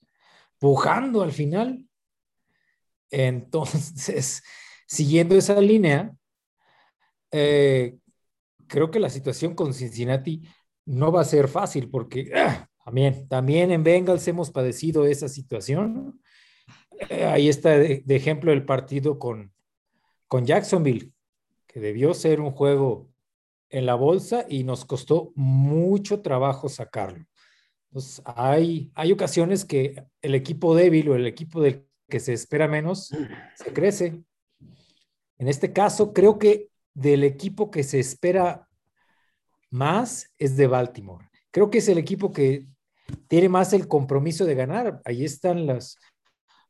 pujando 0.58 1.22
al 1.22 1.32
final. 1.32 1.84
Entonces, 3.10 4.44
siguiendo 4.86 5.34
esa 5.34 5.60
línea, 5.60 6.14
eh, 7.32 7.98
creo 8.66 8.90
que 8.90 9.00
la 9.00 9.10
situación 9.10 9.54
con 9.54 9.74
Cincinnati 9.74 10.42
no 10.86 11.12
va 11.12 11.22
a 11.22 11.24
ser 11.24 11.48
fácil 11.48 11.90
porque 11.90 12.30
ah, 12.34 12.68
también, 12.84 13.28
también 13.28 13.70
en 13.70 13.82
Bengals 13.82 14.28
hemos 14.28 14.50
padecido 14.50 15.06
esa 15.06 15.28
situación. 15.28 16.20
Eh, 17.08 17.24
ahí 17.24 17.48
está 17.48 17.70
de, 17.70 18.04
ejemplo 18.08 18.52
el 18.52 18.64
partido 18.64 19.18
con, 19.18 19.52
con 20.28 20.44
Jacksonville, 20.44 21.12
que 21.66 21.80
debió 21.80 22.14
ser 22.14 22.40
un 22.40 22.50
juego 22.50 23.10
en 23.70 23.86
la 23.86 23.94
bolsa 23.94 24.44
y 24.48 24.64
nos 24.64 24.84
costó 24.84 25.32
mucho 25.34 26.20
trabajo 26.20 26.68
sacarlo. 26.68 27.24
Entonces, 27.90 28.22
hay, 28.26 28.92
hay 28.94 29.12
ocasiones 29.12 29.64
que 29.64 30.04
el 30.20 30.34
equipo 30.34 30.74
débil 30.74 31.08
o 31.08 31.14
el 31.14 31.26
equipo 31.26 31.60
del 31.60 31.86
que 32.08 32.20
se 32.20 32.32
espera 32.32 32.68
menos 32.68 33.10
se 33.56 33.72
crece. 33.72 34.22
En 35.38 35.48
este 35.48 35.72
caso, 35.72 36.12
creo 36.12 36.38
que 36.38 36.68
del 36.94 37.24
equipo 37.24 37.70
que 37.70 37.82
se 37.82 37.98
espera 37.98 38.68
más 39.70 40.32
es 40.38 40.56
de 40.56 40.68
Baltimore. 40.68 41.28
Creo 41.50 41.70
que 41.70 41.78
es 41.78 41.88
el 41.88 41.98
equipo 41.98 42.32
que 42.32 42.68
tiene 43.28 43.48
más 43.48 43.72
el 43.72 43.88
compromiso 43.88 44.44
de 44.44 44.54
ganar. 44.54 45.02
Ahí 45.04 45.24
están 45.24 45.66
las, 45.66 45.98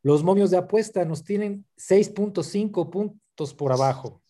los 0.02 0.24
momios 0.24 0.50
de 0.50 0.56
apuesta, 0.56 1.04
nos 1.04 1.22
tienen 1.22 1.66
6.5 1.76 2.90
puntos 2.90 3.54
por 3.54 3.72
abajo. 3.72 4.22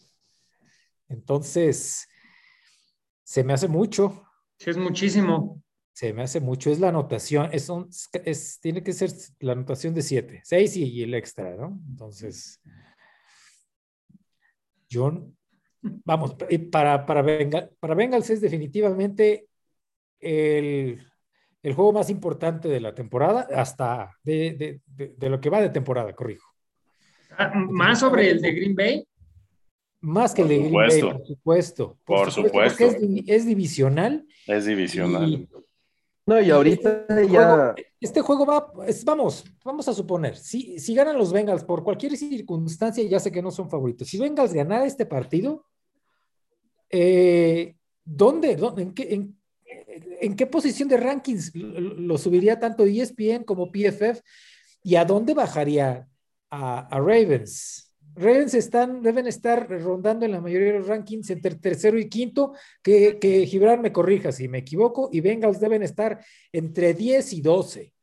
Entonces, 1.08 2.08
se 3.22 3.44
me 3.44 3.52
hace 3.52 3.68
mucho. 3.68 4.24
Sí, 4.58 4.70
es 4.70 4.76
muchísimo. 4.76 5.62
Se 5.92 6.12
me 6.12 6.22
hace 6.22 6.40
mucho. 6.40 6.70
Es 6.70 6.80
la 6.80 6.88
anotación, 6.88 7.48
es, 7.52 7.70
es 8.24 8.58
tiene 8.60 8.82
que 8.82 8.92
ser 8.92 9.12
la 9.38 9.52
anotación 9.52 9.94
de 9.94 10.02
7, 10.02 10.42
6 10.44 10.76
y, 10.76 11.02
el 11.02 11.14
extra, 11.14 11.54
¿no? 11.56 11.80
Entonces, 11.88 12.60
yo 14.88 15.32
Vamos, 16.04 16.34
para, 16.70 17.04
para, 17.04 17.24
para 17.78 17.94
Bengals 17.94 18.30
es 18.30 18.40
definitivamente 18.40 19.48
el, 20.18 21.06
el, 21.62 21.74
juego 21.74 21.92
más 21.92 22.08
importante 22.08 22.68
de 22.68 22.80
la 22.80 22.94
temporada, 22.94 23.46
hasta 23.54 24.12
de, 24.22 24.80
de, 24.86 25.12
de, 25.16 25.28
lo 25.28 25.40
que 25.40 25.50
va 25.50 25.60
de 25.60 25.68
temporada, 25.68 26.14
corrijo. 26.14 26.48
Ah, 27.36 27.52
¿Más 27.54 28.00
sobre 28.00 28.30
el 28.30 28.40
de 28.40 28.52
Green 28.52 28.74
Bay? 28.74 29.06
Más 30.00 30.32
que 30.32 30.42
el 30.42 30.48
de 30.48 30.58
Green 30.58 30.72
Bay, 30.72 31.00
por 31.02 31.26
supuesto. 31.26 31.98
Por, 32.04 32.30
supuesto. 32.30 32.84
Es, 32.84 32.96
es, 33.26 33.46
divisional. 33.46 34.26
Es 34.46 34.64
divisional. 34.64 35.46
no, 36.24 36.40
y 36.40 36.50
ahorita 36.50 37.06
ya. 37.28 37.74
este 38.00 38.22
juego 38.22 38.46
va, 38.46 38.72
vamos, 39.04 39.44
vamos 39.62 39.88
a 39.88 39.92
suponer, 39.92 40.36
si, 40.36 40.78
si 40.78 40.94
ganan 40.94 41.18
los 41.18 41.32
Bengals 41.32 41.64
por 41.64 41.84
cualquier 41.84 42.16
circunstancia, 42.16 43.04
ya 43.04 43.20
sé 43.20 43.30
que 43.30 43.42
no 43.42 43.50
son 43.50 43.68
favoritos. 43.68 44.08
Si 44.08 44.18
Bengals 44.18 44.54
ganara 44.54 44.86
este 44.86 45.04
partido, 45.04 45.66
eh, 46.96 47.74
¿dónde, 48.04 48.56
en, 50.20 50.36
qué, 50.36 50.46
posición 50.46 50.88
de 50.88 50.96
rankings 50.96 51.52
lo 51.54 52.16
subiría 52.18 52.60
tanto 52.60 52.84
ESPN 52.84 53.42
como 53.44 53.72
PFF? 53.72 54.20
¿Y 54.84 54.94
a 54.94 55.04
dónde 55.04 55.34
bajaría 55.34 56.06
a, 56.50 56.88
Ravens? 56.92 57.92
Ravens 58.14 58.54
están, 58.54 59.02
deben 59.02 59.26
estar 59.26 59.68
rondando 59.68 60.24
en 60.24 60.30
la 60.30 60.40
mayoría 60.40 60.68
de 60.68 60.78
los 60.78 60.86
rankings 60.86 61.30
entre 61.30 61.56
tercero 61.56 61.98
y 61.98 62.08
quinto, 62.08 62.52
que, 62.80 63.18
que 63.18 63.78
me 63.82 63.92
corrija 63.92 64.30
si 64.30 64.46
me 64.46 64.58
equivoco, 64.58 65.08
y 65.12 65.20
Bengals 65.20 65.58
deben 65.58 65.82
estar 65.82 66.24
entre 66.52 66.94
10 66.94 67.32
y 67.32 67.40
12 67.40 67.93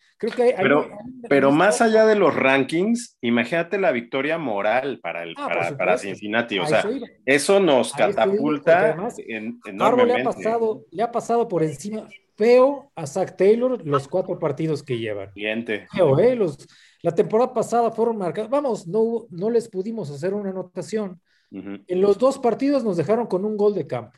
pero, 0.58 0.90
pero 1.28 1.52
más 1.52 1.82
allá 1.82 2.06
de 2.06 2.16
los 2.16 2.36
rankings, 2.36 3.18
imagínate 3.22 3.80
la 3.80 3.92
victoria 3.92 4.38
moral 4.38 5.00
para, 5.02 5.24
el, 5.24 5.34
ah, 5.38 5.74
para, 5.78 5.98
Cincinnati. 5.98 6.60
O 6.60 6.66
sea, 6.66 6.84
eso 7.26 7.60
nos 7.60 7.94
catapulta 7.94 8.98
en, 9.28 9.60
enormemente. 9.66 10.22
Le 10.22 10.30
ha, 10.30 10.32
pasado, 10.32 10.86
le 10.92 11.04
ha 11.04 11.12
pasado 11.12 11.48
por 11.48 11.64
encima 11.64 12.08
feo 12.36 12.92
a 12.96 13.06
Zach 13.06 13.36
Taylor 13.36 13.86
los 13.86 14.08
cuatro 14.08 14.38
partidos 14.38 14.84
que 14.84 14.98
llevan. 14.98 15.32
Feo, 15.34 16.20
¿eh? 16.20 16.36
Los, 16.36 16.68
la 17.02 17.14
temporada 17.14 17.54
pasada 17.54 17.92
fueron 17.92 18.18
marcados. 18.18 18.50
Vamos, 18.50 18.88
no, 18.88 19.26
no 19.30 19.50
les 19.50 19.70
pudimos 19.70 20.10
hacer 20.12 20.34
una 20.34 20.52
anotación. 20.52 21.20
En 21.52 22.02
los 22.02 22.18
dos 22.18 22.40
partidos 22.40 22.84
nos 22.84 22.96
dejaron 22.96 23.28
con 23.28 23.44
un 23.44 23.58
gol 23.58 23.74
de 23.74 23.86
campo. 23.86 24.18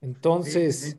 Entonces, 0.00 0.98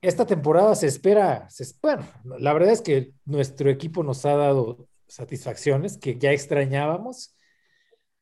esta 0.00 0.26
temporada 0.26 0.74
se 0.74 0.86
espera, 0.86 1.48
bueno, 1.82 2.06
la 2.38 2.52
verdad 2.52 2.72
es 2.72 2.80
que 2.80 3.12
nuestro 3.24 3.68
equipo 3.70 4.02
nos 4.02 4.24
ha 4.24 4.34
dado 4.34 4.88
satisfacciones 5.06 5.98
que 5.98 6.18
ya 6.18 6.32
extrañábamos. 6.32 7.34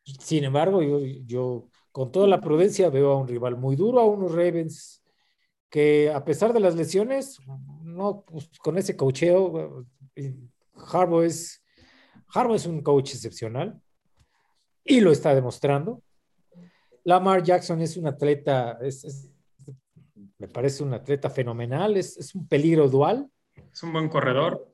Sin 0.05 0.45
embargo, 0.45 0.83
yo, 0.83 1.69
con 1.93 2.11
toda 2.11 2.27
la 2.27 2.41
prudencia 2.41 2.91
veo 2.91 3.13
a 3.13 3.19
un 3.19 3.29
rival 3.29 3.57
muy 3.57 3.77
duro, 3.77 4.01
a 4.01 4.07
unos 4.07 4.33
Ravens 4.33 5.03
que 5.71 6.11
a 6.11 6.25
pesar 6.25 6.53
de 6.53 6.61
las 6.61 6.75
lesiones, 6.75 7.39
no, 7.83 8.25
pues, 8.27 8.49
con 8.59 8.79
ese 8.79 8.97
cocheo, 8.97 9.85
Harbaugh 10.75 11.23
es, 11.23 11.63
Harbaugh 12.29 12.57
es 12.57 12.67
un 12.67 12.83
coach 12.83 13.13
excepcional 13.13 13.81
y 14.85 15.01
lo 15.01 15.13
está 15.13 15.35
demostrando. 15.35 16.03
Lamar 17.05 17.43
Jackson 17.43 17.81
es 17.83 17.97
un 17.97 18.07
atleta, 18.07 18.79
me 20.38 20.49
parece 20.49 20.83
un 20.83 20.95
atleta 20.95 21.30
fenomenal, 21.30 21.97
es, 21.97 22.35
un 22.35 22.47
peligro 22.47 22.88
dual. 22.88 23.28
Es 23.73 23.83
un 23.83 23.92
buen 23.92 24.09
corredor. 24.09 24.71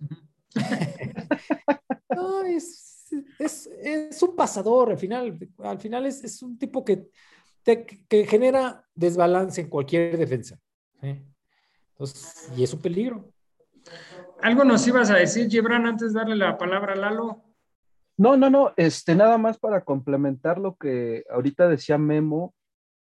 es, 3.39 4.23
un 4.23 4.37
pasador, 4.37 4.91
al 4.91 4.99
final, 4.99 5.39
al 5.59 5.79
final 5.79 6.07
es, 6.07 6.43
un 6.43 6.59
tipo 6.59 6.85
que, 6.85 7.09
que 7.65 8.27
genera 8.27 8.85
desbalance 8.95 9.61
en 9.61 9.69
cualquier 9.69 10.19
defensa. 10.19 10.59
y 12.57 12.63
es 12.63 12.73
un 12.73 12.81
peligro. 12.81 13.31
¿Algo 14.43 14.65
nos 14.65 14.87
ibas 14.87 15.11
a 15.11 15.17
decir, 15.17 15.49
Gibran, 15.49 15.87
antes 15.87 16.13
de 16.13 16.21
darle 16.21 16.37
la 16.37 16.59
palabra 16.59 16.93
a 16.93 16.97
Lalo? 16.97 17.43
No, 18.17 18.37
no, 18.37 18.51
no, 18.51 18.73
este, 18.77 19.15
nada 19.15 19.39
más 19.39 19.59
para 19.59 19.83
complementar 19.83 20.59
lo 20.59 20.77
que 20.77 21.25
ahorita 21.31 21.69
decía 21.69 21.99
Memo, 21.99 22.55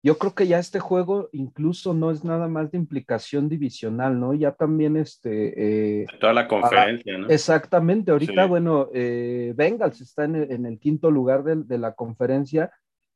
yo 0.03 0.17
creo 0.17 0.35
que 0.35 0.47
ya 0.47 0.59
este 0.59 0.81
juego 0.81 1.29
incluso 1.33 1.93
no 1.93 2.11
es 2.11 2.25
nada 2.25 2.49
más 2.49 2.71
de 2.71 2.79
implicación 2.79 3.49
divisional, 3.49 4.19
¿no? 4.19 4.33
Ya 4.33 4.53
también 4.53 4.97
este... 4.97 6.03
Eh, 6.03 6.07
Toda 6.19 6.33
la 6.33 6.49
conferencia, 6.49 7.19
¿no? 7.19 7.29
Exactamente, 7.29 8.11
ahorita, 8.11 8.47
bueno, 8.47 8.89
eh, 8.95 9.53
Bengals 9.55 10.01
está 10.01 10.25
en 10.25 10.67
el, 10.67 10.79
quinto 10.79 11.11
lugar 11.11 11.45
de, 11.45 11.79
la 11.79 11.93
conferencia 11.93 12.73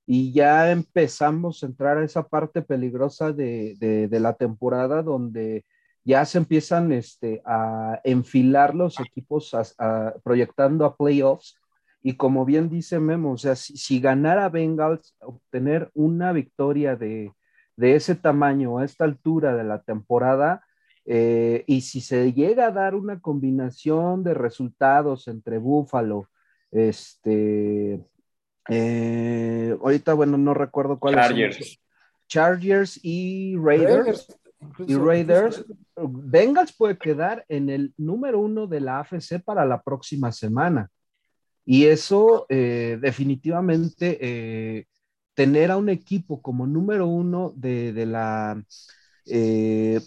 y 0.07 0.33
ya 0.33 0.71
empezamos 0.71 1.63
a 1.63 1.67
entrar 1.67 1.97
a 1.97 2.05
esa 2.05 2.29
parte 2.29 2.61
peligrosa 2.61 3.33
de, 3.33 4.09
la 4.11 4.35
temporada 4.35 5.03
donde 5.03 5.65
ya 6.05 6.27
se 6.27 6.37
empiezan 6.37 6.93
este, 6.93 7.41
a 7.47 7.99
enfilar 8.05 8.75
los 8.75 9.01
equipos 9.01 9.57
proyectando 10.23 10.85
a 10.85 10.95
playoffs 10.95 11.59
y 12.07 12.17
como 12.17 12.45
bien 12.45 12.69
dice 12.69 13.01
Memo, 13.01 13.33
o 13.33 13.39
sea, 13.39 13.57
si, 13.57 13.99
ganara 13.99 14.51
Bengals, 14.51 15.17
obtener 15.21 15.91
una 15.95 16.33
victoria 16.33 16.97
de, 16.97 17.33
ese 17.79 18.15
tamaño 18.15 18.77
a 18.77 18.85
esta 18.85 19.05
altura 19.05 19.57
de 19.57 19.65
la 19.65 19.81
temporada, 19.83 20.63
eh, 21.07 21.65
y 21.67 21.81
si 21.81 22.03
se 22.03 22.35
llega 22.35 22.67
a 22.67 22.73
dar 22.73 22.95
una 22.95 23.21
combinación 23.21 24.23
de 24.23 24.35
resultados 24.35 25.29
entre 25.29 25.57
Buffalo, 25.57 26.29
este, 26.71 28.05
eh, 28.69 29.75
ahorita, 29.81 30.13
bueno, 30.13 30.37
no 30.37 30.53
recuerdo 30.53 30.99
cuál 30.99 31.15
Chargers. 31.15 31.81
Chargers 32.29 33.01
y 33.03 33.57
Raiders. 33.57 34.29
y 34.87 34.95
Raiders, 34.95 35.65
Bengals 35.97 36.77
puede 36.77 36.99
quedar 36.99 37.47
en 37.49 37.71
el 37.71 37.95
número 37.97 38.41
uno 38.41 38.67
de 38.67 38.81
la 38.81 38.99
AFC 38.99 39.43
para 39.43 39.65
la 39.65 39.81
próxima 39.81 40.33
semana. 40.33 40.91
Y 41.65 41.87
eso 41.87 42.47
eh, 42.49 42.99
definitivamente, 43.01 44.19
eh, 44.21 44.87
tener 45.35 45.71
a 45.71 45.77
un 45.77 45.89
equipo 45.89 46.43
como 46.43 46.67
número 46.67 47.07
uno 47.07 47.53
de, 47.57 48.07
la... 48.07 48.63
Eh, 49.27 50.01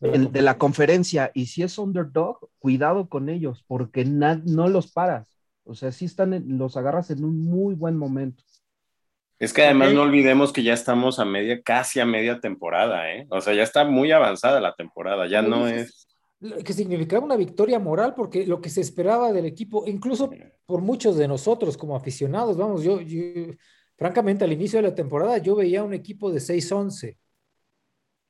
de 0.00 0.42
la 0.42 0.58
conferencia 0.58 1.30
y 1.34 1.46
si 1.46 1.62
es 1.62 1.78
underdog, 1.78 2.50
cuidado 2.58 3.08
con 3.08 3.28
ellos 3.28 3.64
porque 3.66 4.04
no 4.04 4.68
los 4.68 4.92
paras. 4.92 5.36
O 5.64 5.74
sea, 5.74 5.90
sí 5.90 6.04
están, 6.04 6.44
los 6.58 6.76
agarras 6.76 7.10
en 7.10 7.24
un 7.24 7.42
muy 7.42 7.74
buen 7.74 7.96
momento. 7.96 8.44
Es 9.38 9.52
que 9.52 9.64
además 9.64 9.92
no 9.92 10.02
olvidemos 10.02 10.52
que 10.52 10.62
ya 10.62 10.72
estamos 10.72 11.18
a 11.18 11.24
media, 11.24 11.60
casi 11.62 12.00
a 12.00 12.06
media 12.06 12.40
temporada, 12.40 13.12
¿eh? 13.12 13.26
O 13.30 13.40
sea, 13.40 13.52
ya 13.52 13.62
está 13.62 13.84
muy 13.84 14.10
avanzada 14.10 14.60
la 14.60 14.74
temporada, 14.74 15.26
ya 15.26 15.42
no 15.42 15.66
es 15.66 16.06
que 16.64 16.72
significaba 16.72 17.24
una 17.24 17.36
victoria 17.36 17.78
moral, 17.78 18.14
porque 18.14 18.46
lo 18.46 18.60
que 18.60 18.68
se 18.68 18.80
esperaba 18.80 19.32
del 19.32 19.46
equipo, 19.46 19.84
incluso 19.86 20.30
por 20.66 20.82
muchos 20.82 21.16
de 21.16 21.28
nosotros 21.28 21.76
como 21.76 21.96
aficionados, 21.96 22.56
vamos, 22.56 22.82
yo, 22.82 22.98
francamente 23.96 24.44
al 24.44 24.52
inicio 24.52 24.80
de 24.80 24.88
la 24.88 24.94
temporada 24.94 25.38
yo 25.38 25.56
veía 25.56 25.82
un 25.82 25.94
equipo 25.94 26.30
de 26.30 26.40
6-11. 26.40 27.16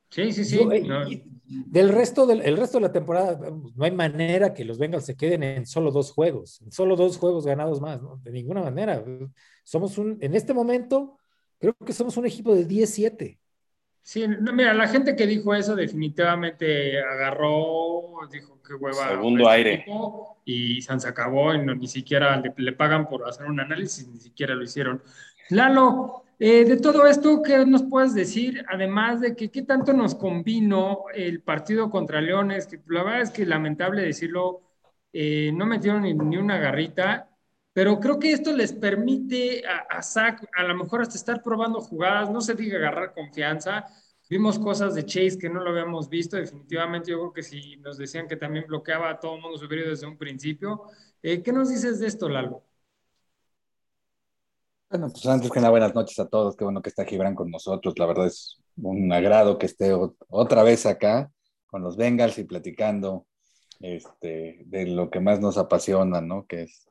Sí, 0.09 0.33
sí, 0.33 0.45
sí. 0.45 0.61
Eh, 0.71 1.25
del 1.49 1.89
resto 1.91 2.27
del 2.27 2.43
el 2.43 2.57
resto 2.57 2.79
de 2.79 2.83
la 2.83 2.93
temporada, 2.93 3.39
no 3.75 3.85
hay 3.85 3.91
manera 3.91 4.55
que 4.55 4.65
los 4.65 4.79
Bengals 4.79 5.05
se 5.05 5.17
queden 5.17 5.43
en 5.43 5.67
solo 5.67 5.91
dos 5.91 6.13
juegos, 6.13 6.61
en 6.63 6.73
solo 6.73 6.97
dos 6.97 7.19
juegos 7.19 7.45
ganados 7.45 7.81
más, 7.81 8.03
¿no? 8.03 8.21
De 8.23 8.31
ninguna 8.31 8.63
manera. 8.63 9.05
Somos 9.65 9.99
un, 9.99 10.19
en 10.21 10.35
este 10.35 10.55
momento, 10.55 11.19
creo 11.59 11.75
que 11.75 11.93
somos 11.93 12.17
un 12.17 12.27
equipo 12.27 12.55
de 12.55 12.67
10-7. 12.67 13.39
Sí, 14.07 14.25
mira, 14.29 14.73
la 14.73 14.87
gente 14.87 15.17
que 15.17 15.27
dijo 15.27 15.53
eso 15.53 15.75
definitivamente 15.75 17.03
agarró, 17.03 18.21
dijo 18.31 18.63
que 18.63 18.75
hueva. 18.75 19.09
Segundo 19.09 19.49
aire. 19.49 19.85
Y 20.45 20.81
se 20.81 21.09
acabó 21.09 21.53
y 21.53 21.59
no, 21.59 21.75
ni 21.75 21.89
siquiera 21.89 22.41
le, 22.57 22.73
pagan 22.73 23.09
por 23.09 23.29
hacer 23.29 23.47
un 23.47 23.59
análisis, 23.59 24.07
ni 24.07 24.21
siquiera 24.21 24.55
lo 24.55 24.63
hicieron. 24.63 25.03
Lalo, 25.51 26.23
eh, 26.39 26.65
de 26.65 26.77
todo 26.77 27.05
esto, 27.09 27.43
¿qué 27.43 27.67
nos 27.67 27.83
puedes 27.83 28.15
decir? 28.15 28.65
Además 28.69 29.21
de 29.21 29.35
que 29.35 29.51
qué 29.51 29.63
tanto 29.63 29.93
nos 29.93 30.15
convino 30.15 31.07
el 31.13 31.41
partido 31.41 31.91
contra 31.91 32.21
Leones, 32.21 32.69
que 32.69 32.79
la 32.87 33.03
verdad 33.03 33.23
es 33.23 33.31
que 33.31 33.45
lamentable 33.45 34.03
decirlo, 34.03 34.61
eh, 35.13 35.51
no 35.53 35.67
metieron 35.67 36.03
ni, 36.03 36.15
ni 36.15 36.37
una 36.37 36.59
garrita 36.59 37.29
pero 37.77 38.01
creo 38.01 38.19
que 38.19 38.33
esto 38.33 38.55
les 38.55 38.73
permite 38.73 39.63
a, 39.67 39.99
a 39.99 40.03
Zach 40.03 40.43
a 40.57 40.63
lo 40.63 40.75
mejor 40.75 41.03
hasta 41.03 41.17
estar 41.19 41.43
probando 41.43 41.83
jugadas, 41.83 42.31
no 42.31 42.41
se 42.41 42.55
diga 42.55 42.79
agarrar 42.79 43.13
confianza. 43.13 43.85
Vimos 44.31 44.59
cosas 44.59 44.95
de 44.95 45.05
Chase 45.05 45.37
que 45.37 45.51
no 45.51 45.61
lo 45.61 45.69
habíamos 45.69 46.09
visto, 46.09 46.39
definitivamente 46.39 47.11
yo 47.11 47.19
creo 47.19 47.33
que 47.35 47.43
si 47.43 47.77
nos 47.77 47.99
decían 47.99 48.29
que 48.29 48.37
también 48.37 48.65
bloqueaba 48.67 49.11
a 49.11 49.21
todo 49.21 49.35
el 49.35 49.43
mundo 49.43 49.59
superior 49.59 49.91
desde 49.91 50.07
un 50.07 50.17
principio. 50.17 50.85
Eh, 51.23 51.43
¿Qué 51.43 51.53
nos 51.53 51.69
dices 51.69 52.01
de 52.01 52.07
esto, 52.07 52.31
Lalo? 52.31 52.63
Bueno, 54.89 55.11
pues 55.11 55.27
antes 55.27 55.51
que 55.51 55.61
nada, 55.61 55.69
buenas 55.69 55.95
noches 55.95 56.19
a 56.19 56.29
todos. 56.31 56.57
Qué 56.57 56.65
bueno 56.65 56.81
que 56.81 56.89
está 56.89 57.05
Gibran 57.05 57.35
con 57.35 57.51
nosotros. 57.51 57.93
La 57.99 58.07
verdad 58.07 58.29
es 58.29 58.57
un 58.79 59.13
agrado 59.13 59.59
que 59.59 59.67
esté 59.67 59.93
otra 60.31 60.63
vez 60.63 60.87
acá 60.87 61.31
con 61.67 61.83
los 61.83 61.99
Bengals 61.99 62.39
y 62.39 62.45
platicando 62.45 63.27
este, 63.81 64.63
de 64.65 64.87
lo 64.87 65.11
que 65.11 65.21
más 65.21 65.41
nos 65.41 65.59
apasiona, 65.59 66.23
¿no? 66.23 66.47
Que 66.47 66.63
es 66.63 66.87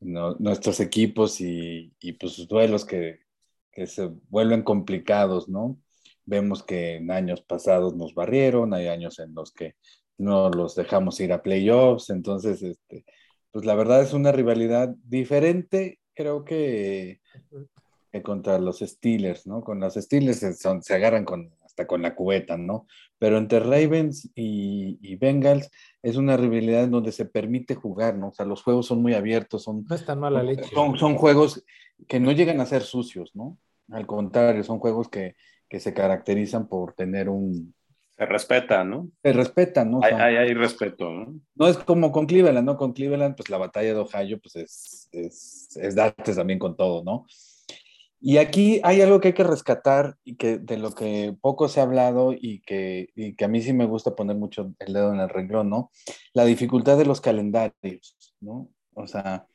nuestros 0.00 0.80
equipos 0.80 1.40
y, 1.40 1.92
y 2.00 2.12
pues 2.14 2.46
duelos 2.48 2.84
que, 2.84 3.20
que, 3.70 3.86
se 3.86 4.10
vuelven 4.28 4.62
complicados, 4.62 5.48
¿no? 5.48 5.78
Vemos 6.24 6.62
que 6.62 6.96
en 6.96 7.10
años 7.10 7.42
pasados 7.42 7.94
nos 7.94 8.14
barrieron, 8.14 8.72
hay 8.72 8.88
años 8.88 9.18
en 9.18 9.34
los 9.34 9.52
que 9.52 9.76
no 10.16 10.50
los 10.50 10.74
dejamos 10.74 11.20
ir 11.20 11.32
a 11.32 11.42
playoffs, 11.42 12.10
entonces, 12.10 12.62
este, 12.62 13.04
pues 13.50 13.64
la 13.64 13.74
verdad 13.74 14.02
es 14.02 14.12
una 14.12 14.32
rivalidad 14.32 14.94
diferente, 15.04 15.98
creo 16.14 16.44
que, 16.44 17.20
que 18.12 18.22
contra 18.22 18.58
los 18.58 18.80
Steelers, 18.80 19.46
¿no? 19.46 19.62
Con 19.62 19.80
los 19.80 19.94
Steelers 19.94 20.38
se, 20.38 20.52
se 20.54 20.94
agarran 20.94 21.24
con, 21.24 21.54
hasta 21.64 21.86
con 21.86 22.02
la 22.02 22.14
cubeta, 22.14 22.56
¿no? 22.56 22.86
Pero 23.20 23.36
entre 23.36 23.60
Ravens 23.60 24.30
y, 24.34 24.98
y 25.02 25.16
Bengals 25.16 25.70
es 26.02 26.16
una 26.16 26.38
rivalidad 26.38 26.84
en 26.84 26.90
donde 26.90 27.12
se 27.12 27.26
permite 27.26 27.74
jugar, 27.74 28.16
¿no? 28.16 28.28
O 28.28 28.32
sea, 28.32 28.46
los 28.46 28.62
juegos 28.62 28.86
son 28.86 29.02
muy 29.02 29.12
abiertos, 29.12 29.64
son... 29.64 29.84
No 29.86 29.94
es 29.94 30.06
tan 30.06 30.20
mala 30.20 30.42
leche. 30.42 30.64
Son, 30.72 30.96
son 30.96 31.16
juegos 31.16 31.62
que 32.08 32.18
no 32.18 32.32
llegan 32.32 32.62
a 32.62 32.66
ser 32.66 32.80
sucios, 32.80 33.32
¿no? 33.34 33.58
Al 33.90 34.06
contrario, 34.06 34.64
son 34.64 34.78
juegos 34.78 35.10
que, 35.10 35.36
que 35.68 35.80
se 35.80 35.92
caracterizan 35.92 36.66
por 36.66 36.94
tener 36.94 37.28
un... 37.28 37.74
Se 38.16 38.24
respeta, 38.24 38.84
¿no? 38.84 39.10
Se 39.22 39.34
respetan, 39.34 39.90
¿no? 39.90 40.00
Hay, 40.02 40.14
hay, 40.14 40.36
hay, 40.36 40.54
respeto, 40.54 41.10
¿no? 41.10 41.40
No 41.56 41.68
es 41.68 41.76
como 41.76 42.12
con 42.12 42.24
Cleveland, 42.24 42.66
¿no? 42.66 42.78
Con 42.78 42.94
Cleveland, 42.94 43.36
pues 43.36 43.50
la 43.50 43.58
batalla 43.58 43.92
de 43.92 44.00
Ohio, 44.00 44.40
pues 44.40 44.56
es, 44.56 45.08
es, 45.12 45.76
es 45.76 45.94
darte 45.94 46.34
también 46.34 46.58
con 46.58 46.74
todo, 46.74 47.04
¿no? 47.04 47.26
Y 48.22 48.36
aquí 48.36 48.80
hay 48.84 49.00
algo 49.00 49.18
que 49.18 49.28
hay 49.28 49.34
que 49.34 49.44
rescatar 49.44 50.16
y 50.24 50.36
que 50.36 50.58
de 50.58 50.76
lo 50.76 50.92
que 50.92 51.34
poco 51.40 51.68
se 51.68 51.80
ha 51.80 51.84
hablado 51.84 52.34
y 52.38 52.60
que, 52.60 53.08
y 53.14 53.34
que 53.34 53.44
a 53.46 53.48
mí 53.48 53.62
sí 53.62 53.72
me 53.72 53.86
gusta 53.86 54.14
poner 54.14 54.36
mucho 54.36 54.74
el 54.78 54.92
dedo 54.92 55.14
en 55.14 55.20
el 55.20 55.30
renglón, 55.30 55.70
¿no? 55.70 55.90
La 56.34 56.44
dificultad 56.44 56.98
de 56.98 57.06
los 57.06 57.22
calendarios, 57.22 58.34
¿no? 58.40 58.68
O 58.92 59.06
sea, 59.06 59.46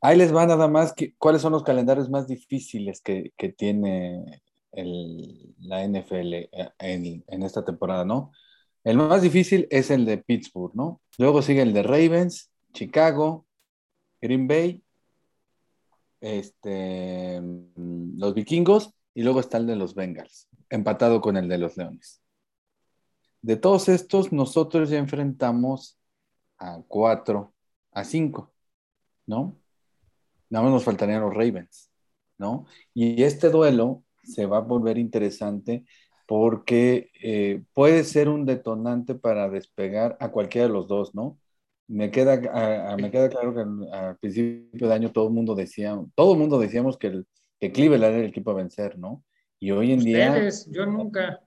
ahí 0.00 0.16
les 0.16 0.34
va 0.34 0.46
nada 0.46 0.68
más 0.68 0.94
que, 0.94 1.14
cuáles 1.18 1.42
son 1.42 1.52
los 1.52 1.64
calendarios 1.64 2.08
más 2.08 2.26
difíciles 2.26 3.02
que, 3.02 3.32
que 3.36 3.50
tiene 3.50 4.40
el, 4.72 5.54
la 5.60 5.86
NFL 5.86 6.34
eh, 6.34 6.48
en, 6.78 7.24
en, 7.26 7.42
esta 7.42 7.62
temporada, 7.62 8.06
¿no? 8.06 8.32
El 8.84 8.96
más 8.96 9.20
difícil 9.20 9.68
es 9.70 9.90
el 9.90 10.06
de 10.06 10.16
Pittsburgh, 10.16 10.74
¿no? 10.74 11.02
Luego 11.18 11.42
sigue 11.42 11.60
el 11.60 11.74
de 11.74 11.82
Ravens, 11.82 12.50
Chicago, 12.72 13.46
Green 14.22 14.48
Bay 14.48 14.82
este, 16.22 17.42
los 17.76 18.32
vikingos 18.32 18.94
y 19.12 19.22
luego 19.22 19.40
está 19.40 19.58
el 19.58 19.66
de 19.66 19.76
los 19.76 19.94
Bengals, 19.94 20.48
empatado 20.70 21.20
con 21.20 21.36
el 21.36 21.48
de 21.48 21.58
los 21.58 21.76
Leones. 21.76 22.22
De 23.42 23.56
todos 23.56 23.88
estos, 23.88 24.32
nosotros 24.32 24.88
ya 24.88 24.98
enfrentamos 24.98 25.98
a 26.58 26.80
cuatro, 26.86 27.52
a 27.90 28.04
cinco, 28.04 28.52
¿no? 29.26 29.58
Nada 30.48 30.64
más 30.64 30.72
nos 30.72 30.84
faltarían 30.84 31.22
los 31.22 31.34
Ravens, 31.34 31.90
¿no? 32.38 32.66
Y 32.94 33.24
este 33.24 33.50
duelo 33.50 34.04
se 34.22 34.46
va 34.46 34.58
a 34.58 34.60
volver 34.60 34.98
interesante 34.98 35.84
porque 36.26 37.10
eh, 37.20 37.64
puede 37.74 38.04
ser 38.04 38.28
un 38.28 38.46
detonante 38.46 39.16
para 39.16 39.50
despegar 39.50 40.16
a 40.20 40.30
cualquiera 40.30 40.68
de 40.68 40.72
los 40.72 40.86
dos, 40.86 41.14
¿no? 41.14 41.38
Me 41.88 42.10
queda, 42.10 42.40
a, 42.52 42.92
a, 42.92 42.96
me 42.96 43.10
queda 43.10 43.28
claro 43.28 43.54
que 43.54 43.60
al, 43.60 44.16
principio 44.18 44.88
de 44.88 44.94
año 44.94 45.12
todo 45.12 45.28
el 45.28 45.34
mundo 45.34 45.54
decía, 45.54 45.98
todo 46.14 46.32
el 46.32 46.38
mundo 46.38 46.58
decíamos 46.58 46.96
que, 46.96 47.08
el, 47.08 47.26
que 47.60 47.72
Cleveland 47.72 48.14
era 48.14 48.24
el 48.24 48.30
equipo 48.30 48.50
a 48.50 48.54
vencer, 48.54 48.98
¿no? 48.98 49.24
Y 49.60 49.70
hoy 49.70 49.92
en 49.92 49.98
Ustedes, 49.98 50.70
día... 50.70 50.74
yo 50.74 50.86
nunca. 50.86 51.40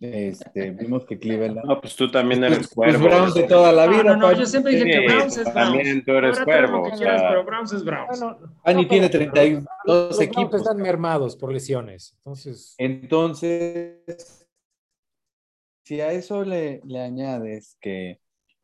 Este, 0.00 0.70
vimos 0.70 1.04
que 1.04 1.18
Cleveland... 1.18 1.62
No, 1.64 1.78
pues 1.80 1.94
tú 1.94 2.10
también 2.10 2.42
eres 2.42 2.68
cuervo. 2.68 2.92
Los 2.92 3.02
Browns 3.02 3.34
de 3.34 3.42
toda 3.42 3.70
la 3.70 3.86
vida. 3.86 4.02
No, 4.04 4.16
no, 4.16 4.30
no 4.30 4.32
yo 4.32 4.46
siempre 4.46 4.72
dije 4.72 4.84
sí, 4.84 4.90
que 4.90 5.06
Browns 5.06 5.36
es 5.36 5.44
Browns. 5.44 5.54
También 5.54 6.04
tú 6.04 6.12
eres 6.12 6.40
cuervo. 6.40 6.82
O 6.82 6.96
sea... 6.96 7.28
pero 7.28 7.44
Browns 7.44 7.72
es 7.72 7.84
Browns. 7.84 8.20
No, 8.20 8.38
no, 8.38 8.60
Ani 8.64 8.86
tiene 8.86 9.10
32 9.10 9.66
los 9.84 10.20
equipos. 10.20 10.62
están 10.62 10.78
mermados 10.78 11.36
por 11.36 11.52
lesiones. 11.52 12.14
Entonces... 12.16 12.74
Entonces, 12.78 14.48
si 15.84 16.00
a 16.00 16.12
eso 16.12 16.44
le, 16.44 16.80
le 16.84 17.00
añades 17.00 17.76
que 17.78 18.20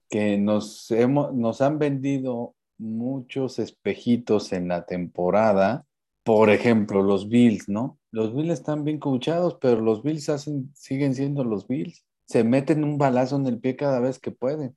que 0.08 0.38
nos, 0.38 0.90
hemos, 0.90 1.34
nos 1.34 1.60
han 1.60 1.78
vendido 1.78 2.54
muchos 2.78 3.58
espejitos 3.58 4.52
en 4.52 4.68
la 4.68 4.86
temporada. 4.86 5.84
Por 6.22 6.50
ejemplo, 6.50 7.02
los 7.02 7.28
Bills, 7.28 7.68
¿no? 7.68 7.98
Los 8.10 8.34
Bills 8.34 8.52
están 8.52 8.84
bien 8.84 8.98
coachados, 8.98 9.58
pero 9.60 9.80
los 9.80 10.02
Bills 10.02 10.28
hacen, 10.28 10.72
siguen 10.74 11.14
siendo 11.14 11.44
los 11.44 11.68
Bills. 11.68 12.04
Se 12.26 12.42
meten 12.42 12.82
un 12.82 12.98
balazo 12.98 13.36
en 13.36 13.46
el 13.46 13.58
pie 13.58 13.76
cada 13.76 14.00
vez 14.00 14.18
que 14.18 14.32
pueden. 14.32 14.76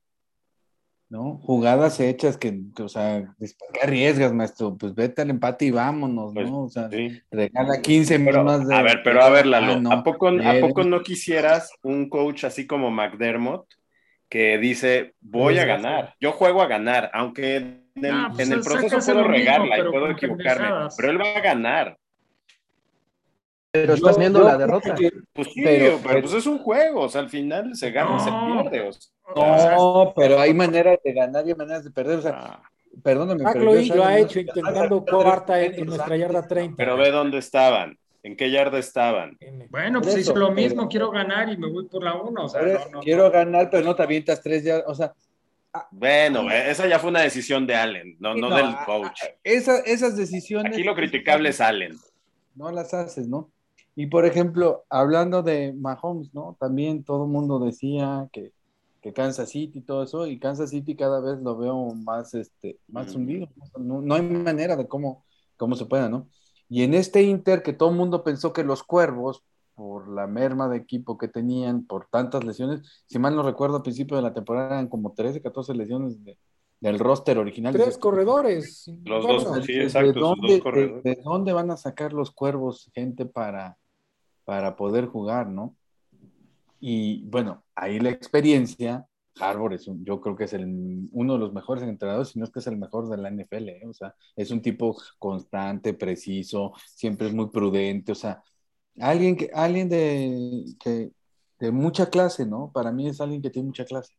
¿No? 1.11 1.39
Jugadas 1.41 1.99
hechas 1.99 2.37
que, 2.37 2.61
que, 2.75 2.83
o 2.83 2.87
sea, 2.87 3.33
¿qué 3.39 3.79
arriesgas, 3.81 4.31
maestro? 4.31 4.77
Pues 4.77 4.93
vete 4.93 5.23
al 5.23 5.31
empate 5.31 5.65
y 5.65 5.71
vámonos, 5.71 6.33
pues, 6.35 6.47
¿no? 6.47 6.65
O 6.65 6.69
sea, 6.69 6.87
sí. 6.91 7.19
regala 7.31 7.81
15 7.81 8.19
pero, 8.19 8.43
más 8.43 8.67
de. 8.67 8.75
A 8.75 8.83
ver, 8.83 9.01
pero 9.03 9.23
a 9.23 9.29
ver, 9.31 9.47
Lalo, 9.47 9.81
no, 9.81 9.91
¿a, 9.91 10.03
poco, 10.03 10.27
¿a 10.27 10.59
poco 10.61 10.83
no 10.83 11.01
quisieras 11.01 11.71
un 11.81 12.09
coach 12.09 12.43
así 12.43 12.67
como 12.67 12.91
McDermott? 12.91 13.65
Que 14.29 14.57
dice, 14.59 15.15
voy 15.21 15.57
a 15.57 15.65
ganar, 15.65 16.13
yo 16.19 16.31
juego 16.31 16.61
a 16.61 16.67
ganar, 16.67 17.09
aunque 17.13 17.55
en 17.57 17.83
el, 17.95 18.11
Ah, 18.11 18.27
no, 18.29 18.35
pues 18.35 18.47
en 18.47 18.53
el 18.53 18.61
proceso 18.61 18.97
puedo 18.99 19.19
mismo, 19.27 19.31
regarla 19.33 19.79
y 19.79 19.83
puedo 19.83 20.09
equivocarme, 20.11 20.63
pendejadas. 20.67 20.95
pero 20.97 21.11
él 21.11 21.19
va 21.21 21.29
a 21.35 21.41
ganar. 21.41 21.97
Pero 23.71 23.93
estás 23.93 24.15
Yo- 24.15 24.19
viendo 24.19 24.39
yo 24.39 24.45
la 24.45 24.57
derrota. 24.57 24.95
que- 24.95 25.11
Pues 25.33 25.47
sí, 25.53 25.61
Pero- 25.63 25.99
pero, 26.05 26.21
pues 26.21 26.33
es 26.33 26.45
un 26.47 26.57
juego, 26.59 27.01
o 27.01 27.09
sea, 27.09 27.21
al 27.21 27.29
final 27.29 27.75
se 27.75 27.91
gana 27.91 28.15
o 28.15 28.19
se 28.19 28.31
No. 28.31 28.63
pierde. 28.69 28.89
O 28.89 28.93
sea, 28.93 29.75
No, 29.75 30.13
pero 30.15 30.39
hay 30.39 30.53
maneras 30.53 30.97
de 31.03 31.13
ganar 31.13 31.45
y 31.45 31.49
hay 31.49 31.55
maneras 31.55 31.83
de 31.83 31.91
perder. 31.91 32.17
O 32.19 32.21
sea, 32.21 32.33
ah, 32.35 32.63
perdóname. 33.03 33.43
Pero 33.53 33.65
lo, 33.65 33.73
yo 33.75 33.79
lo 33.81 33.85
salgo 33.85 34.03
ha 34.05 34.17
hecho 34.19 34.39
intentando 34.39 35.05
cuarta 35.05 35.61
en, 35.61 35.75
en 35.75 35.85
nuestra 35.85 36.17
yarda 36.17 36.47
30. 36.47 36.75
pero 36.77 36.97
ve 36.97 37.11
dónde 37.11 37.37
estaban, 37.37 37.95
en 38.23 38.35
qué 38.35 38.51
yarda 38.51 38.77
estaban. 38.79 39.37
Bueno, 39.69 40.01
pues 40.01 40.17
hizo 40.17 40.35
lo 40.35 40.47
pero- 40.47 40.55
mismo, 40.55 40.87
quiero 40.89 41.09
ganar 41.11 41.49
y 41.49 41.57
me 41.57 41.69
voy 41.71 41.85
por 41.87 42.03
la 42.03 42.15
uno. 42.15 42.45
O 42.45 42.49
sea, 42.49 42.61
no, 42.61 42.89
no, 42.91 42.99
Quiero 43.01 43.29
ganar, 43.31 43.69
pero 43.69 43.83
no 43.85 43.95
te 43.95 44.03
avientas 44.03 44.41
tres 44.41 44.63
ya. 44.63 44.83
O 44.87 44.93
sea, 44.95 45.13
Bueno, 45.91 46.49
esa 46.51 46.87
ya 46.87 46.97
fue 46.99 47.11
una 47.11 47.21
decisión 47.21 47.67
de 47.67 47.75
Allen, 47.75 48.17
no, 48.19 48.33
no, 48.33 48.49
no, 48.49 48.55
del 48.55 48.65
a- 48.65 48.85
coach. 48.85 49.21
a- 49.23 49.27
esa- 49.43 49.79
esas 49.81 50.17
decisiones. 50.17 50.73
Aquí 50.73 50.83
lo 50.83 50.95
criticable 50.95 51.49
es 51.49 51.61
Allen. 51.61 51.95
No 52.55 52.71
las 52.71 52.93
haces, 52.93 53.27
¿no? 53.27 53.49
Y 53.95 54.07
por 54.07 54.25
ejemplo, 54.25 54.85
hablando 54.89 55.43
de 55.43 55.73
Mahomes, 55.73 56.33
¿no? 56.33 56.57
También 56.59 57.03
todo 57.03 57.25
el 57.25 57.29
mundo 57.31 57.59
decía 57.59 58.27
que, 58.31 58.51
que 59.01 59.13
Kansas 59.13 59.49
City 59.49 59.79
y 59.79 59.81
todo 59.81 60.03
eso, 60.03 60.25
y 60.27 60.39
Kansas 60.39 60.71
City 60.71 60.95
cada 60.95 61.21
vez 61.21 61.39
lo 61.41 61.55
veo 61.57 61.93
más, 61.95 62.33
este, 62.33 62.77
más 62.87 63.13
Mm. 63.13 63.17
hundido. 63.19 63.47
No, 63.77 64.01
no 64.01 64.15
hay 64.15 64.21
manera 64.23 64.75
de 64.75 64.87
cómo, 64.87 65.23
cómo 65.55 65.75
se 65.75 65.85
pueda, 65.85 66.09
¿no? 66.09 66.27
Y 66.69 66.83
en 66.83 66.93
este 66.93 67.23
Inter 67.23 67.63
que 67.63 67.73
todo 67.73 67.89
el 67.89 67.95
mundo 67.95 68.23
pensó 68.23 68.53
que 68.53 68.63
los 68.63 68.83
cuervos 68.83 69.43
por 69.79 70.09
la 70.09 70.27
merma 70.27 70.67
de 70.67 70.75
equipo 70.75 71.17
que 71.17 71.29
tenían, 71.29 71.85
por 71.85 72.07
tantas 72.07 72.43
lesiones. 72.43 72.81
Si 73.05 73.17
mal 73.17 73.33
no 73.33 73.43
recuerdo, 73.43 73.77
al 73.77 73.81
principio 73.81 74.17
de 74.17 74.23
la 74.23 74.33
temporada 74.33 74.67
eran 74.71 74.89
como 74.89 75.13
13, 75.13 75.41
14 75.41 75.73
lesiones 75.73 76.21
de, 76.23 76.37
del 76.81 76.99
roster 76.99 77.37
original. 77.37 77.73
Tres 77.73 77.97
corredores. 77.97 78.91
Los 79.05 79.25
dos, 79.25 79.65
sí, 79.65 79.79
exacto, 79.79 80.11
¿de 80.11 80.19
dónde, 80.19 81.01
de, 81.03 81.21
dónde 81.23 81.53
van 81.53 81.71
a 81.71 81.77
sacar 81.77 82.11
los 82.11 82.31
cuervos 82.31 82.91
gente 82.93 83.25
para, 83.25 83.77
para 84.43 84.75
poder 84.75 85.05
jugar, 85.05 85.47
no? 85.47 85.75
Y 86.81 87.23
bueno, 87.29 87.63
ahí 87.75 87.99
la 87.99 88.09
experiencia, 88.09 89.07
Harvard 89.39 89.73
es 89.73 89.87
un, 89.87 90.03
yo 90.03 90.19
creo 90.19 90.35
que 90.35 90.45
es 90.45 90.53
el, 90.53 91.07
uno 91.11 91.33
de 91.33 91.39
los 91.39 91.53
mejores 91.53 91.83
entrenadores, 91.83 92.29
si 92.29 92.39
no 92.39 92.45
es 92.45 92.51
que 92.51 92.59
es 92.59 92.67
el 92.67 92.77
mejor 92.77 93.09
de 93.09 93.17
la 93.17 93.29
NFL, 93.29 93.69
¿eh? 93.69 93.87
o 93.87 93.93
sea, 93.93 94.13
es 94.35 94.51
un 94.51 94.61
tipo 94.61 94.97
constante, 95.17 95.93
preciso, 95.93 96.73
siempre 96.85 97.27
es 97.27 97.33
muy 97.33 97.49
prudente, 97.49 98.11
o 98.11 98.15
sea, 98.15 98.43
alguien 98.99 99.35
que, 99.35 99.49
alguien 99.53 99.89
de, 99.89 100.65
que, 100.79 101.11
de 101.59 101.71
mucha 101.71 102.09
clase, 102.09 102.45
¿no? 102.45 102.71
Para 102.73 102.91
mí 102.91 103.07
es 103.07 103.21
alguien 103.21 103.41
que 103.41 103.49
tiene 103.49 103.67
mucha 103.67 103.85
clase. 103.85 104.13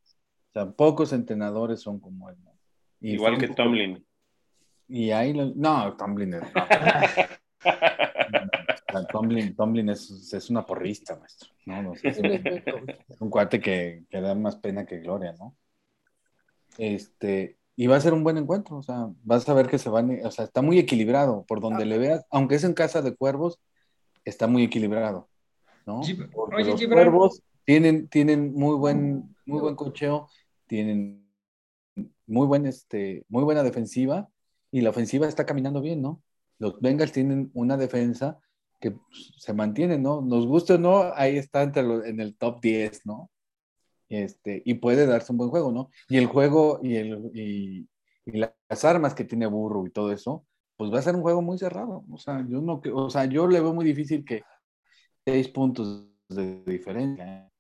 O 0.51 0.53
sea, 0.53 0.71
pocos 0.71 1.13
entrenadores 1.13 1.81
son 1.81 2.01
como 2.01 2.29
él, 2.29 2.37
¿no? 2.43 2.51
Igual 3.01 3.39
que 3.39 3.49
Tomlin. 3.49 4.05
Y 4.89 5.11
ahí, 5.11 5.33
no, 5.33 5.97
Tomlin 5.97 6.35
es... 6.35 6.43
Tomlin, 9.21 9.55
Tomlin 9.55 9.89
es, 9.91 10.33
es, 10.33 10.49
una 10.49 10.65
porrista, 10.65 11.17
maestro. 11.17 11.51
No, 11.67 11.93
es, 12.03 12.19
un 13.21 13.29
cuate 13.29 13.61
que, 13.61 14.05
que, 14.09 14.21
da 14.21 14.35
más 14.35 14.57
pena 14.57 14.87
que 14.87 14.99
gloria, 14.99 15.35
¿no? 15.39 15.55
Este, 16.79 17.59
y 17.77 17.87
va 17.87 17.97
a 17.97 18.01
ser 18.01 18.15
un 18.15 18.25
buen 18.25 18.39
encuentro, 18.39 18.79
o 18.79 18.83
sea, 18.83 19.11
vas 19.23 19.47
a 19.47 19.55
ver 19.55 19.69
que 19.69 19.79
se 19.79 19.91
van, 19.91 20.25
o 20.25 20.31
sea, 20.31 20.47
está 20.47 20.63
muy 20.63 20.79
equilibrado, 20.79 21.45
por 21.47 21.61
donde 21.61 21.85
le 21.85 21.99
veas, 21.99 22.25
aunque 22.31 22.55
es 22.55 22.65
en 22.65 22.73
casa 22.73 23.03
de 23.03 23.15
cuervos, 23.15 23.61
está 24.25 24.47
muy 24.47 24.63
equilibrado, 24.65 25.29
¿no? 25.87 26.01
Porque 26.33 26.65
los 26.65 26.87
cuervos 26.87 27.43
tienen, 27.65 28.09
tienen 28.09 28.55
muy 28.55 28.77
buen, 28.77 29.37
muy 29.45 29.61
buen 29.61 29.77
cocheo, 29.77 30.29
tienen 30.67 31.29
muy 32.27 32.47
buen, 32.47 32.65
este, 32.65 33.27
muy 33.29 33.45
buena 33.45 33.63
defensiva, 33.63 34.31
y 34.71 34.81
la 34.81 34.91
ofensiva 34.91 35.29
está 35.29 35.45
caminando 35.45 35.83
bien, 35.83 36.01
¿no? 36.01 36.23
Los 36.59 36.81
Bengals 36.81 37.13
tienen 37.13 37.51
una 37.53 37.77
defensa 37.77 38.39
que 38.81 38.97
se 39.37 39.53
mantiene, 39.53 39.99
¿no? 39.99 40.23
Nos 40.23 40.47
gusta 40.47 40.75
o 40.75 40.79
no, 40.79 41.13
ahí 41.15 41.37
está 41.37 41.63
entre 41.63 41.83
en 41.83 42.21
el 42.21 42.37
top 42.37 42.61
10, 42.61 43.07
¿no? 43.07 43.31
Este, 44.09 44.63
y 44.65 44.75
puede 44.75 45.07
darse 45.07 45.33
un 45.33 45.39
buen 45.39 45.51
juego, 45.51 45.71
¿no? 45.71 45.91
Y 46.09 46.17
el 46.17 46.27
juego 46.27 46.81
y, 46.83 46.97
el, 46.97 47.31
y, 47.35 47.89
las 48.25 48.85
armas 48.85 49.15
que 49.15 49.25
tiene 49.25 49.47
Burro 49.47 49.87
y 49.87 49.91
todo 49.91 50.13
eso, 50.13 50.47
pues 50.77 50.93
va 50.93 50.99
a 50.99 51.03
ser 51.03 51.15
un 51.15 51.23
juego 51.23 51.43
muy 51.43 51.59
cerrado. 51.59 52.05
O 52.11 52.19
sea, 52.19 52.45
yo 52.49 52.61
no, 52.61 52.81
o 52.95 53.11
sea, 53.11 53.25
yo 53.27 53.47
le 53.47 53.61
veo 53.61 53.73
muy 53.73 53.85
difícil 53.85 54.25
que 54.25 54.43
seis 55.25 55.49
puntos 55.49 56.07
de 56.29 56.63
diferencia. 56.65 57.25
¿eh? 57.25 57.51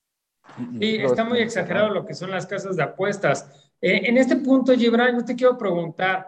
Sí, 0.78 0.96
está 0.96 1.24
muy 1.24 1.38
exagerado 1.38 1.90
lo 1.90 2.04
que 2.04 2.14
son 2.14 2.30
las 2.30 2.46
casas 2.46 2.76
de 2.76 2.82
apuestas. 2.82 3.48
Eh, 3.80 4.02
en 4.08 4.18
este 4.18 4.36
punto, 4.36 4.74
Gibran, 4.74 5.18
yo 5.18 5.24
te 5.24 5.36
quiero 5.36 5.56
preguntar, 5.56 6.26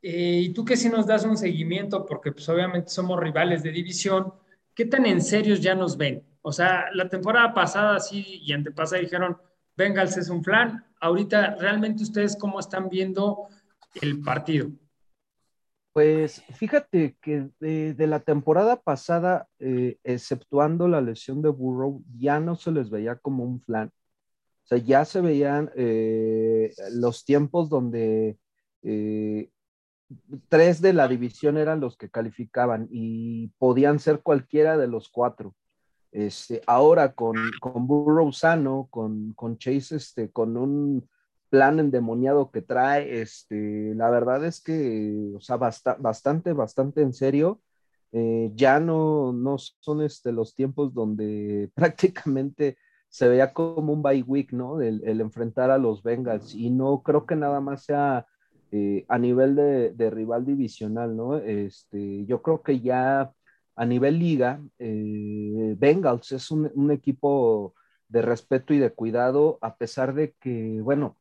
eh, 0.00 0.40
y 0.44 0.52
tú 0.52 0.64
que 0.64 0.76
si 0.76 0.88
nos 0.88 1.06
das 1.06 1.24
un 1.24 1.36
seguimiento, 1.36 2.06
porque 2.06 2.32
pues 2.32 2.48
obviamente 2.48 2.90
somos 2.90 3.18
rivales 3.18 3.62
de 3.62 3.72
división, 3.72 4.32
¿qué 4.74 4.84
tan 4.84 5.06
en 5.06 5.20
serios 5.20 5.60
ya 5.60 5.74
nos 5.74 5.96
ven? 5.96 6.22
O 6.42 6.52
sea, 6.52 6.86
la 6.94 7.08
temporada 7.08 7.52
pasada 7.52 7.98
sí 7.98 8.40
y 8.42 8.52
antepasada 8.52 9.02
dijeron, 9.02 9.36
Bengals 9.76 10.16
es 10.16 10.28
un 10.28 10.42
plan. 10.42 10.84
Ahorita, 11.00 11.56
¿realmente 11.56 12.02
ustedes 12.02 12.36
cómo 12.36 12.60
están 12.60 12.88
viendo 12.88 13.48
el 14.00 14.20
partido? 14.20 14.70
Pues 15.92 16.44
fíjate 16.54 17.16
que 17.20 17.48
de, 17.58 18.06
la 18.06 18.20
temporada 18.20 18.80
pasada, 18.80 19.48
eh, 19.58 19.98
exceptuando 20.04 20.86
la 20.86 21.00
lesión 21.00 21.42
de 21.42 21.48
Burrow, 21.48 22.04
ya 22.16 22.38
no 22.38 22.54
se 22.54 22.70
les 22.70 22.88
veía 22.88 23.16
como 23.16 23.42
un 23.42 23.60
flan. 23.60 23.88
O 23.88 24.66
sea, 24.68 24.78
ya 24.78 25.04
se 25.04 25.20
veían 25.20 25.72
eh, 25.74 26.72
los 26.92 27.24
tiempos 27.24 27.68
donde 27.68 28.38
tres 30.48 30.80
de 30.80 30.92
la 30.92 31.08
división 31.08 31.56
eran 31.56 31.80
los 31.80 31.96
que 31.96 32.10
calificaban 32.10 32.88
y 32.90 33.48
podían 33.58 33.98
ser 33.98 34.20
cualquiera 34.20 34.76
de 34.76 34.88
los 34.88 35.08
cuatro. 35.08 35.54
Este, 36.10 36.62
ahora 36.66 37.14
con, 37.14 37.36
con 37.60 37.86
Burrow 37.86 38.32
sano, 38.32 38.88
con, 38.90 39.34
con 39.34 39.58
Chase, 39.58 39.96
este, 39.96 40.30
con 40.30 40.56
un 40.56 41.08
plan 41.50 41.78
endemoniado 41.80 42.50
que 42.50 42.62
trae, 42.62 43.20
este, 43.20 43.94
la 43.94 44.10
verdad 44.10 44.44
es 44.44 44.60
que, 44.62 45.32
o 45.36 45.40
sea, 45.40 45.56
bastante, 45.56 46.52
bastante 46.52 47.02
en 47.02 47.12
serio. 47.12 47.60
Eh, 48.12 48.50
ya 48.54 48.80
no, 48.80 49.34
no 49.34 49.58
son 49.58 50.00
este, 50.02 50.32
los 50.32 50.54
tiempos 50.54 50.94
donde 50.94 51.70
prácticamente 51.74 52.78
se 53.10 53.28
veía 53.28 53.52
como 53.52 53.92
un 53.92 54.02
bye 54.02 54.22
week, 54.22 54.52
¿no? 54.52 54.80
El, 54.80 55.02
el 55.04 55.20
enfrentar 55.20 55.70
a 55.70 55.78
los 55.78 56.02
Bengals. 56.02 56.54
Y 56.54 56.70
no 56.70 57.02
creo 57.02 57.26
que 57.26 57.36
nada 57.36 57.60
más 57.60 57.84
sea 57.84 58.26
eh, 58.70 59.04
a 59.08 59.18
nivel 59.18 59.56
de, 59.56 60.10
rival 60.10 60.44
divisional, 60.44 61.16
¿no? 61.16 61.36
Este, 61.36 62.26
yo 62.26 62.42
creo 62.42 62.62
que 62.62 62.80
ya 62.80 63.32
a 63.76 63.86
nivel 63.86 64.18
liga, 64.18 64.60
eh, 64.78 65.74
Bengals 65.78 66.32
es 66.32 66.50
un, 66.50 66.90
equipo 66.90 67.74
de 68.08 68.22
respeto 68.22 68.74
y 68.74 68.78
de 68.78 68.90
cuidado, 68.92 69.58
a 69.62 69.76
pesar 69.76 70.14
de 70.14 70.34
que, 70.40 70.80
bueno, 70.82 71.16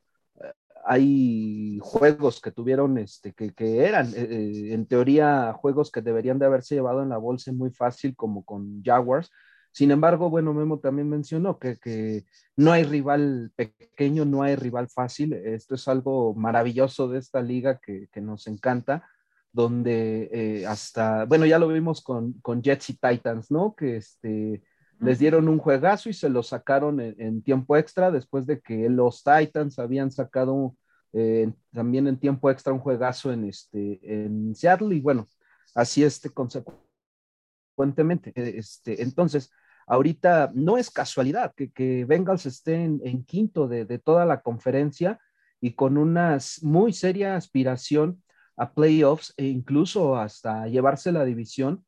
hay 0.86 1.80
juegos 1.82 2.42
que 2.42 2.52
tuvieron, 2.52 2.98
este, 2.98 3.34
que, 3.34 3.86
eran, 3.86 4.12
eh, 4.16 4.74
en 4.74 4.86
teoría, 4.86 5.54
juegos 5.54 5.92
que 5.92 6.02
deberían 6.02 6.40
de 6.40 6.46
haberse 6.48 6.76
llevado 6.76 7.04
en 7.04 7.10
la 7.10 7.18
bolsa 7.18 7.52
muy 7.54 7.72
fácil, 7.72 8.16
como 8.16 8.44
con 8.44 8.82
Jaguars, 8.84 9.32
sin 9.78 9.92
embargo, 9.92 10.32
bueno, 10.32 10.56
Memo 10.56 10.80
también 10.80 11.08
mencionó 11.08 11.60
que, 11.60 12.26
no 12.56 12.72
hay 12.72 12.84
rival 12.84 13.52
pequeño, 13.56 14.26
no 14.26 14.42
hay 14.42 14.56
rival 14.56 14.90
fácil. 14.90 15.34
Esto 15.34 15.76
es 15.76 15.88
algo 15.88 16.34
maravilloso 16.34 17.08
de 17.08 17.20
esta 17.20 17.44
liga 17.44 17.80
que, 17.80 18.10
nos 18.20 18.48
encanta, 18.48 19.08
donde 19.54 20.32
eh, 20.34 20.66
hasta, 20.66 21.26
bueno, 21.26 21.46
ya 21.46 21.60
lo 21.60 21.68
vimos 21.68 22.02
con, 22.02 22.34
con, 22.42 22.64
Jets 22.64 22.90
y 22.90 22.94
Titans, 22.94 23.52
¿no? 23.52 23.76
Que 23.76 23.98
este, 23.98 24.64
les 25.00 25.20
dieron 25.20 25.48
un 25.48 25.60
juegazo 25.60 26.10
y 26.10 26.14
se 26.14 26.30
lo 26.30 26.42
sacaron 26.42 27.00
en, 27.00 27.44
tiempo 27.44 27.78
extra 27.78 28.10
después 28.10 28.48
de 28.48 28.60
que 28.60 28.90
los 28.90 29.24
Titans 29.24 29.78
habían 29.78 30.10
sacado 30.10 30.76
eh, 31.14 31.54
también 31.72 32.08
en 32.08 32.18
tiempo 32.18 32.50
extra 32.50 32.74
un 32.74 32.80
juegazo 32.80 33.32
en, 33.32 33.46
este, 33.46 34.00
en 34.02 34.56
Seattle 34.56 34.96
y 34.96 35.02
bueno, 35.02 35.28
así 35.76 36.04
este 36.04 36.32
consecuentemente. 36.32 38.34
Este, 38.34 39.04
entonces, 39.04 39.52
Ahorita 39.88 40.52
no 40.54 40.78
es 40.78 40.92
casualidad 40.92 41.54
que, 41.56 41.72
que 41.72 42.04
Bengals 42.04 42.46
esté 42.46 42.84
en, 42.84 43.24
quinto 43.24 43.70
de, 43.70 43.86
toda 44.00 44.26
la 44.26 44.42
conferencia 44.42 45.20
y 45.62 45.74
con 45.76 45.98
una 45.98 46.38
muy 46.62 46.92
seria 46.92 47.38
aspiración 47.38 48.22
a 48.58 48.74
playoffs 48.74 49.34
e 49.38 49.46
incluso 49.46 50.18
hasta 50.18 50.68
llevarse 50.68 51.14
la 51.14 51.24
división 51.24 51.86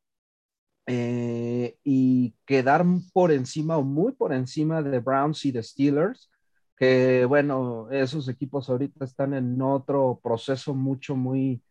eh, 0.86 1.76
y 1.84 2.34
quedar 2.46 2.86
por 3.12 3.32
encima 3.32 3.76
o 3.76 3.82
muy 3.82 4.12
por 4.12 4.32
encima 4.32 4.82
de 4.82 4.98
Browns 4.98 5.44
y 5.44 5.52
de 5.52 5.62
Steelers, 5.62 6.30
que 6.76 7.26
bueno, 7.26 7.90
esos 7.90 8.28
equipos 8.30 8.70
ahorita 8.70 9.04
están 9.04 9.34
en 9.34 9.60
otro 9.60 10.20
proceso 10.22 10.74
mucho, 10.74 11.16
muy, 11.16 11.62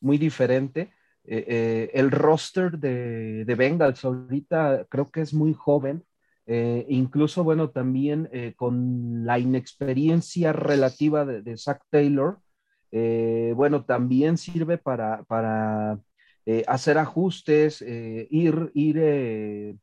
muy 0.00 0.18
diferente. 0.18 0.92
Eh, 1.30 1.44
eh, 1.46 1.90
el 1.92 2.10
roster 2.10 2.78
de, 2.78 3.44
de, 3.44 3.54
Bengals 3.54 4.02
ahorita 4.02 4.86
creo 4.88 5.10
que 5.10 5.20
es 5.20 5.34
muy 5.34 5.52
joven, 5.52 6.02
eh, 6.46 6.86
incluso, 6.88 7.44
bueno, 7.44 7.68
también 7.68 8.30
con 8.56 9.26
la 9.26 9.38
inexperiencia 9.38 10.54
relativa 10.54 11.26
de, 11.26 11.56
Zach 11.58 11.82
Taylor, 11.90 12.40
bueno, 13.54 13.84
también 13.84 14.38
sirve 14.38 14.78
para, 14.78 15.24
para 15.24 16.00
hacer 16.66 16.96
ajustes, 16.96 17.82
ir, 17.82 18.70
ir 18.72 19.76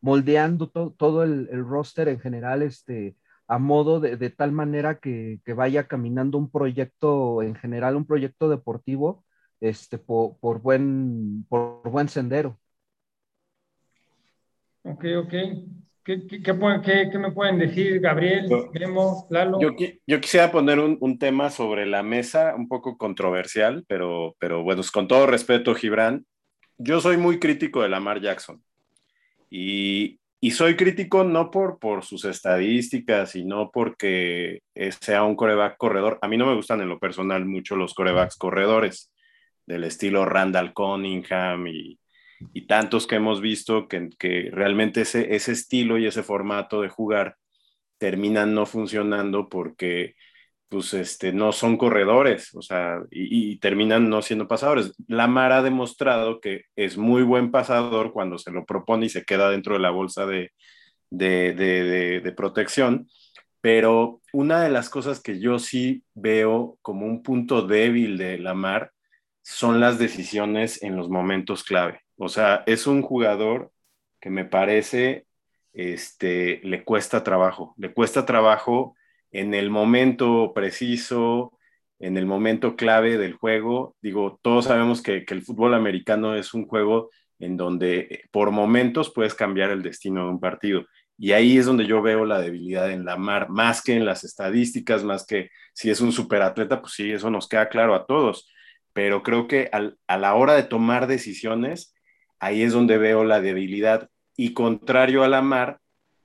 moldeando 0.00 0.68
todo 0.70 1.24
el, 1.24 1.48
el, 1.50 1.64
roster 1.64 2.08
en 2.08 2.20
general, 2.20 2.62
este, 2.62 3.16
a 3.48 3.58
modo 3.58 3.98
de, 3.98 4.16
de 4.16 4.30
tal 4.30 4.52
manera 4.52 5.00
que, 5.00 5.40
que, 5.44 5.54
vaya 5.54 5.88
caminando 5.88 6.38
un 6.38 6.50
proyecto, 6.50 7.42
en 7.42 7.56
general, 7.56 7.96
un 7.96 8.06
proyecto 8.06 8.48
deportivo 8.48 9.24
este, 9.60 9.98
por, 9.98 10.38
por, 10.38 10.60
buen, 10.60 11.44
por 11.48 11.88
buen 11.90 12.08
sendero. 12.08 12.58
Ok, 14.82 15.04
ok. 15.24 15.34
¿Qué, 16.04 16.26
qué, 16.26 16.42
qué, 16.42 17.18
me 17.18 17.32
pueden 17.32 17.58
decir, 17.58 18.00
Gabriel, 18.00 18.48
Memo, 18.72 19.26
Lalo? 19.28 19.60
Yo, 19.60 19.76
yo 20.06 20.20
quisiera 20.22 20.50
poner 20.50 20.78
un, 20.78 20.96
un, 21.00 21.18
tema 21.18 21.50
sobre 21.50 21.84
la 21.84 22.02
mesa, 22.02 22.54
un 22.56 22.66
poco 22.66 22.96
controversial, 22.96 23.84
pero, 23.86 24.34
pero 24.38 24.62
bueno, 24.62 24.80
con 24.90 25.06
todo 25.06 25.26
respeto, 25.26 25.74
Gibran, 25.74 26.24
yo 26.78 27.02
soy 27.02 27.18
muy 27.18 27.38
crítico 27.38 27.82
de 27.82 27.90
Lamar 27.90 28.22
Jackson. 28.22 28.62
Y, 29.50 30.18
y 30.40 30.52
soy 30.52 30.76
crítico 30.76 31.24
no 31.24 31.50
por, 31.50 31.78
por 31.78 32.04
sus 32.04 32.24
estadísticas, 32.24 33.32
sino 33.32 33.70
porque 33.70 34.60
sea 35.00 35.24
un 35.24 35.36
coreback 35.36 35.76
corredor. 35.76 36.18
A 36.22 36.28
mí 36.28 36.38
no 36.38 36.46
me 36.46 36.54
gustan 36.54 36.80
en 36.80 36.88
lo 36.88 36.98
personal 36.98 37.44
mucho 37.44 37.76
los 37.76 37.92
corebacks 37.92 38.36
corredores 38.36 39.12
del 39.68 39.84
estilo 39.84 40.24
Randall 40.24 40.72
Cunningham 40.72 41.66
y, 41.68 41.98
tantos 42.66 43.06
que 43.06 43.16
hemos 43.16 43.40
visto 43.40 43.88
que, 43.88 44.50
realmente 44.52 45.02
ese, 45.02 45.34
estilo 45.34 45.98
y 45.98 46.06
ese 46.06 46.22
formato 46.22 46.82
de 46.82 46.88
jugar 46.88 47.36
terminan 47.98 48.54
no 48.54 48.64
funcionando 48.66 49.48
porque 49.48 50.14
pues 50.68 50.92
este, 50.94 51.32
no 51.32 51.52
son 51.52 51.78
corredores, 51.78 52.54
o 52.54 52.62
sea, 52.62 53.00
y, 53.10 53.58
terminan 53.58 54.08
no 54.08 54.22
siendo 54.22 54.48
pasadores. 54.48 54.94
Lamar 55.06 55.52
ha 55.52 55.62
demostrado 55.62 56.40
que 56.40 56.64
es 56.76 56.96
muy 56.96 57.22
buen 57.22 57.50
pasador 57.50 58.12
cuando 58.12 58.38
se 58.38 58.50
lo 58.50 58.64
propone 58.64 59.06
y 59.06 59.08
se 59.10 59.24
queda 59.24 59.50
dentro 59.50 59.74
de 59.74 59.80
la 59.80 59.90
bolsa 59.90 60.26
de, 60.26 60.52
de 61.10 62.34
protección, 62.36 63.08
pero 63.60 64.20
una 64.32 64.62
de 64.62 64.70
las 64.70 64.88
cosas 64.90 65.20
que 65.20 65.40
yo 65.40 65.58
sí 65.58 66.04
veo 66.14 66.78
como 66.82 67.06
un 67.06 67.22
punto 67.22 67.62
débil 67.62 68.18
de 68.18 68.38
Lamar 68.38 68.92
son 69.48 69.80
las 69.80 69.98
decisiones 69.98 70.82
en 70.82 70.94
los 70.94 71.08
momentos 71.08 71.64
clave. 71.64 72.02
O 72.16 72.28
sea, 72.28 72.64
es 72.66 72.86
un 72.86 73.00
jugador 73.00 73.72
que 74.20 74.28
me 74.28 74.44
parece, 74.44 75.26
este, 75.72 76.60
le 76.64 76.84
cuesta 76.84 77.24
trabajo, 77.24 77.74
le 77.78 77.94
cuesta 77.94 78.26
trabajo 78.26 78.94
en 79.30 79.54
el 79.54 79.70
momento 79.70 80.52
preciso, 80.54 81.58
en 81.98 82.18
el 82.18 82.26
momento 82.26 82.76
clave 82.76 83.16
del 83.16 83.32
juego. 83.32 83.96
Digo, 84.02 84.38
todos 84.42 84.66
sabemos 84.66 85.00
que, 85.00 85.24
el 85.26 85.42
fútbol 85.42 85.72
americano 85.72 86.34
es 86.34 86.52
un 86.52 86.66
juego 86.66 87.08
en 87.38 87.56
donde 87.56 88.00
eh, 88.00 88.24
por 88.30 88.50
momentos 88.50 89.10
puedes 89.14 89.34
cambiar 89.34 89.70
el 89.70 89.82
destino 89.82 90.24
de 90.24 90.30
un 90.30 90.40
partido. 90.40 90.84
Y 91.16 91.32
ahí 91.32 91.56
es 91.56 91.64
donde 91.64 91.86
yo 91.86 92.02
veo 92.02 92.26
la 92.26 92.40
debilidad 92.40 92.90
en 92.90 93.06
la 93.06 93.16
mar, 93.16 93.48
más 93.48 93.82
que 93.82 93.94
en 93.94 94.04
las 94.04 94.24
estadísticas, 94.24 95.04
más 95.04 95.24
que 95.24 95.50
si 95.72 95.88
es 95.88 96.02
un 96.02 96.12
superatleta, 96.12 96.82
pues 96.82 96.92
sí, 96.92 97.10
eso 97.10 97.30
nos 97.30 97.48
queda 97.48 97.70
claro 97.70 97.94
a 97.94 98.06
todos. 98.06 98.46
Pero 98.98 99.22
creo 99.22 99.46
que 99.46 99.70
a 99.70 100.18
la 100.18 100.34
hora 100.34 100.54
de 100.54 100.64
tomar 100.64 101.06
decisiones, 101.06 101.94
ahí 102.40 102.62
es 102.62 102.72
donde 102.72 102.98
veo 102.98 103.22
la 103.22 103.40
debilidad. 103.40 104.10
Y 104.36 104.54
contrario 104.54 105.22
a 105.22 105.28
la 105.28 105.40
mar, 105.40 105.78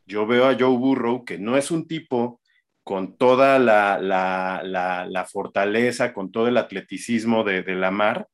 yo 0.08 0.26
veo 0.26 0.48
a 0.48 0.56
Joe 0.60 0.76
Burrow, 0.76 1.24
que 1.24 1.38
no 1.38 1.56
es 1.56 1.70
un 1.70 1.88
tipo 1.88 2.42
con 2.84 3.16
toda 3.16 3.60
la, 3.60 4.00
la, 4.00 5.28
fortaleza, 5.32 6.14
con 6.14 6.32
todo 6.32 6.48
el 6.48 6.58
atleticismo 6.58 7.44
de, 7.44 7.62
de, 7.62 7.76
la 7.76 7.92
mar, 7.92 8.28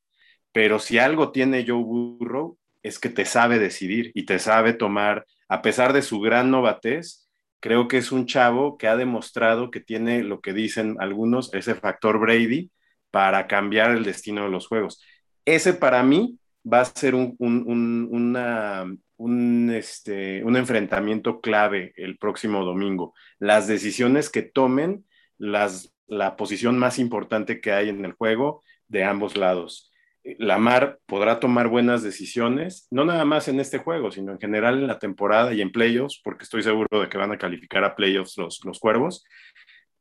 pero 0.52 0.78
si 0.78 0.96
algo 0.96 1.32
tiene 1.32 1.66
Joe 1.68 1.84
Burrow 1.84 2.56
es 2.82 2.98
que 2.98 3.10
te 3.10 3.26
sabe 3.26 3.58
decidir 3.58 4.10
y 4.14 4.24
te 4.24 4.38
sabe 4.38 4.72
tomar, 4.72 5.26
a 5.50 5.60
pesar 5.60 5.92
de 5.92 6.00
su 6.00 6.18
gran 6.18 6.50
novatez, 6.50 7.28
creo 7.60 7.88
que 7.88 7.98
es 7.98 8.10
un 8.10 8.24
chavo 8.24 8.78
que 8.78 8.88
ha 8.88 8.96
demostrado 8.96 9.70
que 9.70 9.80
tiene 9.80 10.22
lo 10.22 10.40
que 10.40 10.54
dicen 10.54 10.96
algunos, 10.98 11.52
ese 11.52 11.74
factor 11.74 12.18
Brady 12.18 12.70
para 13.10 13.46
cambiar 13.46 13.92
el 13.92 14.04
destino 14.04 14.44
de 14.44 14.50
los 14.50 14.66
juegos. 14.66 15.02
Ese 15.44 15.72
para 15.72 16.02
mí 16.02 16.38
va 16.70 16.80
a 16.80 16.84
ser 16.84 17.14
un, 17.14 17.36
una, 17.38 18.86
un, 19.16 19.70
este, 19.70 20.44
un 20.44 20.56
enfrentamiento 20.56 21.40
clave 21.40 21.92
el 21.96 22.18
próximo 22.18 22.64
domingo. 22.64 23.14
Las 23.38 23.66
decisiones 23.66 24.30
que 24.30 24.42
tomen, 24.42 25.04
las, 25.38 25.94
la 26.06 26.36
posición 26.36 26.78
más 26.78 26.98
importante 26.98 27.60
que 27.60 27.72
hay 27.72 27.88
en 27.88 28.04
el 28.04 28.12
juego 28.12 28.62
de 28.88 29.04
ambos 29.04 29.36
lados. 29.36 29.90
Lamar 30.22 30.98
podrá 31.06 31.40
tomar 31.40 31.68
buenas 31.68 32.02
decisiones, 32.02 32.86
no 32.90 33.06
nada 33.06 33.24
más 33.24 33.48
en 33.48 33.58
este 33.58 33.78
juego, 33.78 34.10
sino 34.10 34.32
en 34.32 34.38
general 34.38 34.78
en 34.78 34.86
la 34.86 34.98
temporada 34.98 35.54
y 35.54 35.62
en 35.62 35.72
playoffs, 35.72 36.20
porque 36.22 36.44
estoy 36.44 36.62
seguro 36.62 37.00
de 37.00 37.08
que 37.08 37.16
van 37.16 37.32
a 37.32 37.38
calificar 37.38 37.84
a 37.84 37.96
playoffs 37.96 38.36
los, 38.36 38.60
los 38.64 38.78
cuervos. 38.78 39.24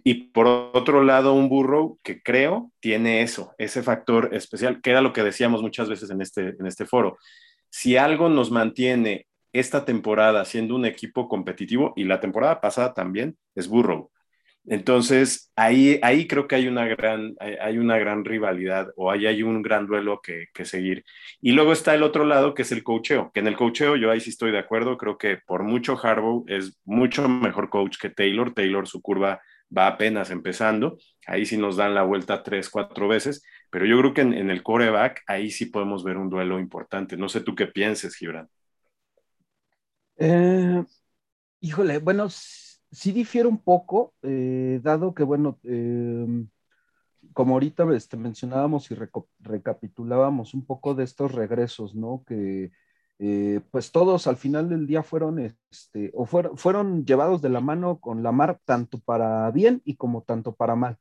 Y 0.03 0.31
por 0.31 0.47
otro 0.47 1.03
lado, 1.03 1.33
un 1.33 1.49
burro 1.49 1.97
que 2.03 2.21
creo 2.21 2.71
tiene 2.79 3.21
eso, 3.21 3.53
ese 3.57 3.83
factor 3.83 4.29
especial, 4.33 4.81
que 4.81 4.91
era 4.91 5.01
lo 5.01 5.13
que 5.13 5.23
decíamos 5.23 5.61
muchas 5.61 5.89
veces 5.89 6.09
en 6.09 6.21
este, 6.21 6.55
en 6.57 6.65
este 6.65 6.85
foro 6.85 7.17
si 7.69 7.97
algo 7.97 8.29
nos 8.29 8.51
mantiene 8.51 9.27
esta 9.53 9.85
temporada 9.85 10.45
siendo 10.45 10.75
un 10.75 10.85
equipo 10.85 11.27
competitivo 11.27 11.93
y 11.95 12.03
la 12.03 12.19
temporada 12.19 12.61
pasada 12.61 12.93
también 12.93 13.37
es 13.55 13.67
Burrow. 13.67 14.11
Entonces, 14.65 15.51
ahí, 15.55 15.99
ahí 16.03 16.27
creo 16.27 16.47
que 16.47 16.55
hay 16.55 16.67
una 16.67 16.85
gran, 16.85 17.33
hay 17.39 17.79
una 17.79 17.97
gran 17.97 18.23
rivalidad 18.23 18.89
o 18.97 19.09
ahí 19.09 19.25
hay 19.25 19.41
un 19.41 19.63
gran 19.63 19.87
duelo 19.87 20.21
que, 20.21 20.47
que, 20.53 20.65
seguir. 20.65 21.03
Y 21.41 21.53
luego 21.53 21.71
está 21.71 21.95
el 21.95 22.03
otro 22.03 22.25
lado, 22.25 22.53
que 22.53 22.61
es 22.61 22.71
el 22.71 22.83
coacheo, 22.83 23.31
que 23.33 23.39
en 23.39 23.47
el 23.47 23.55
coacheo 23.55 23.95
yo 23.95 24.11
ahí 24.11 24.19
sí 24.19 24.29
estoy 24.29 24.51
de 24.51 24.59
acuerdo, 24.59 24.97
creo 24.97 25.17
que 25.17 25.37
por 25.37 25.63
mucho 25.63 25.97
Harbaugh 25.97 26.43
es 26.47 26.77
mucho 26.85 27.27
mejor 27.27 27.69
coach 27.69 27.97
que 27.99 28.09
Taylor. 28.09 28.53
Taylor, 28.53 28.87
su 28.87 29.01
curva 29.01 29.41
va 29.75 29.87
apenas 29.87 30.31
empezando, 30.31 30.97
ahí 31.27 31.45
sí 31.45 31.57
nos 31.57 31.77
dan 31.77 31.93
la 31.93 32.03
vuelta 32.03 32.43
tres, 32.43 32.69
cuatro 32.69 33.07
veces, 33.07 33.43
pero 33.69 33.85
yo 33.85 33.99
creo 33.99 34.13
que 34.13 34.21
en, 34.21 34.49
el 34.49 34.63
coreback 34.63 35.23
ahí 35.27 35.51
sí 35.51 35.67
podemos 35.67 36.03
ver 36.03 36.17
un 36.17 36.29
duelo 36.29 36.59
importante. 36.59 37.17
No 37.17 37.29
sé 37.29 37.41
tú 37.41 37.55
qué 37.55 37.67
pienses, 37.67 38.15
Gibran. 38.15 38.49
Eh, 40.17 40.83
híjole, 41.61 41.99
bueno, 41.99 42.27
sí 42.29 43.11
difiere 43.11 43.47
un 43.47 43.59
poco, 43.59 44.13
eh, 44.23 44.79
dado 44.81 45.13
que, 45.13 45.23
bueno, 45.23 45.59
em, 45.63 46.49
como 47.33 47.53
ahorita 47.53 47.85
este, 47.95 48.17
mencionábamos 48.17 48.89
y 48.91 48.95
recapitulábamos 49.39 50.53
un 50.53 50.65
poco 50.65 50.95
de 50.95 51.03
estos 51.03 51.31
regresos, 51.31 51.95
¿no? 51.95 52.23
Que 52.27 52.71
eh, 53.21 53.59
pues 53.69 53.91
todos 53.91 54.27
al 54.27 54.37
final 54.37 54.69
del 54.69 54.87
día 54.87 55.03
fueron, 55.03 55.39
este, 55.39 56.09
o 56.13 56.25
fueron, 56.25 56.57
fueron 56.57 57.05
llevados 57.05 57.41
de 57.41 57.49
la 57.49 57.59
mano 57.59 57.99
con 57.99 58.23
la 58.23 58.31
mar, 58.31 58.59
tanto 58.63 58.99
para 58.99 59.51
bien 59.51 59.81
y 59.83 59.97
como 59.97 60.23
tanto 60.23 60.55
para 60.55 60.75
mal. 60.75 60.97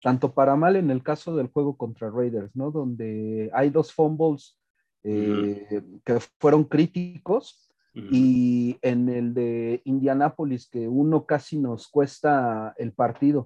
Tanto 0.00 0.32
para 0.32 0.54
mal 0.54 0.76
en 0.76 0.90
el 0.92 1.02
caso 1.02 1.34
del 1.34 1.48
juego 1.48 1.76
contra 1.76 2.08
Raiders, 2.10 2.54
¿no? 2.54 2.70
Donde 2.70 3.50
hay 3.52 3.70
dos 3.70 3.92
fumbles 3.92 4.56
eh, 5.02 5.82
que 6.04 6.18
fueron 6.38 6.64
críticos 6.64 7.66
y 8.12 8.76
en 8.82 9.08
el 9.08 9.32
de 9.32 9.80
Indianápolis, 9.84 10.68
que 10.68 10.86
uno 10.86 11.24
casi 11.24 11.58
nos 11.58 11.88
cuesta 11.88 12.74
el 12.76 12.92
partido. 12.92 13.44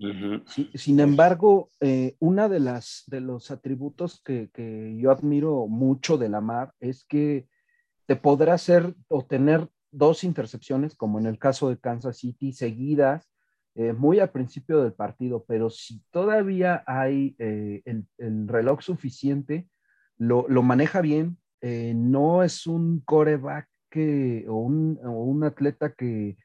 sin 0.75 0.99
embargo, 0.99 1.71
eh, 1.81 2.17
una 2.19 2.49
de 2.49 2.59
las 2.59 3.05
de 3.07 3.21
los 3.21 3.53
atributos 3.53 4.21
que, 4.25 4.51
que, 4.53 4.97
yo 4.99 5.13
admiro 5.13 5.69
mucho 5.69 6.19
de 6.19 6.29
la 6.29 6.41
mar 6.41 6.73
es 6.81 7.05
que 7.05 7.47
te 8.11 8.17
podrá 8.17 8.55
hacer 8.55 8.93
o 9.07 9.25
tener 9.25 9.69
dos 9.93 10.25
intercepciones, 10.25 10.97
como 10.97 11.21
en 11.21 11.27
el 11.27 11.39
caso 11.39 11.69
de 11.69 11.79
Kansas 11.79 12.17
City, 12.17 12.53
seguidas, 12.53 13.31
eh, 13.77 13.93
muy 13.93 14.19
al 14.19 14.31
principio 14.31 14.83
del 14.83 14.95
partido, 14.95 15.45
pero 15.47 15.71
si 15.71 16.03
todavía 16.11 16.83
hay 16.89 17.37
eh, 17.39 17.83
el, 17.85 18.49
reloj 18.49 18.81
suficiente, 18.83 19.69
lo, 20.19 20.49
maneja 20.65 21.01
bien, 21.01 21.39
eh, 21.61 21.93
no 21.95 22.43
es 22.43 22.67
un 22.67 22.99
coreback 22.99 23.69
o, 24.49 24.55
un, 24.57 25.45
atleta 25.45 25.93
que, 25.93 26.37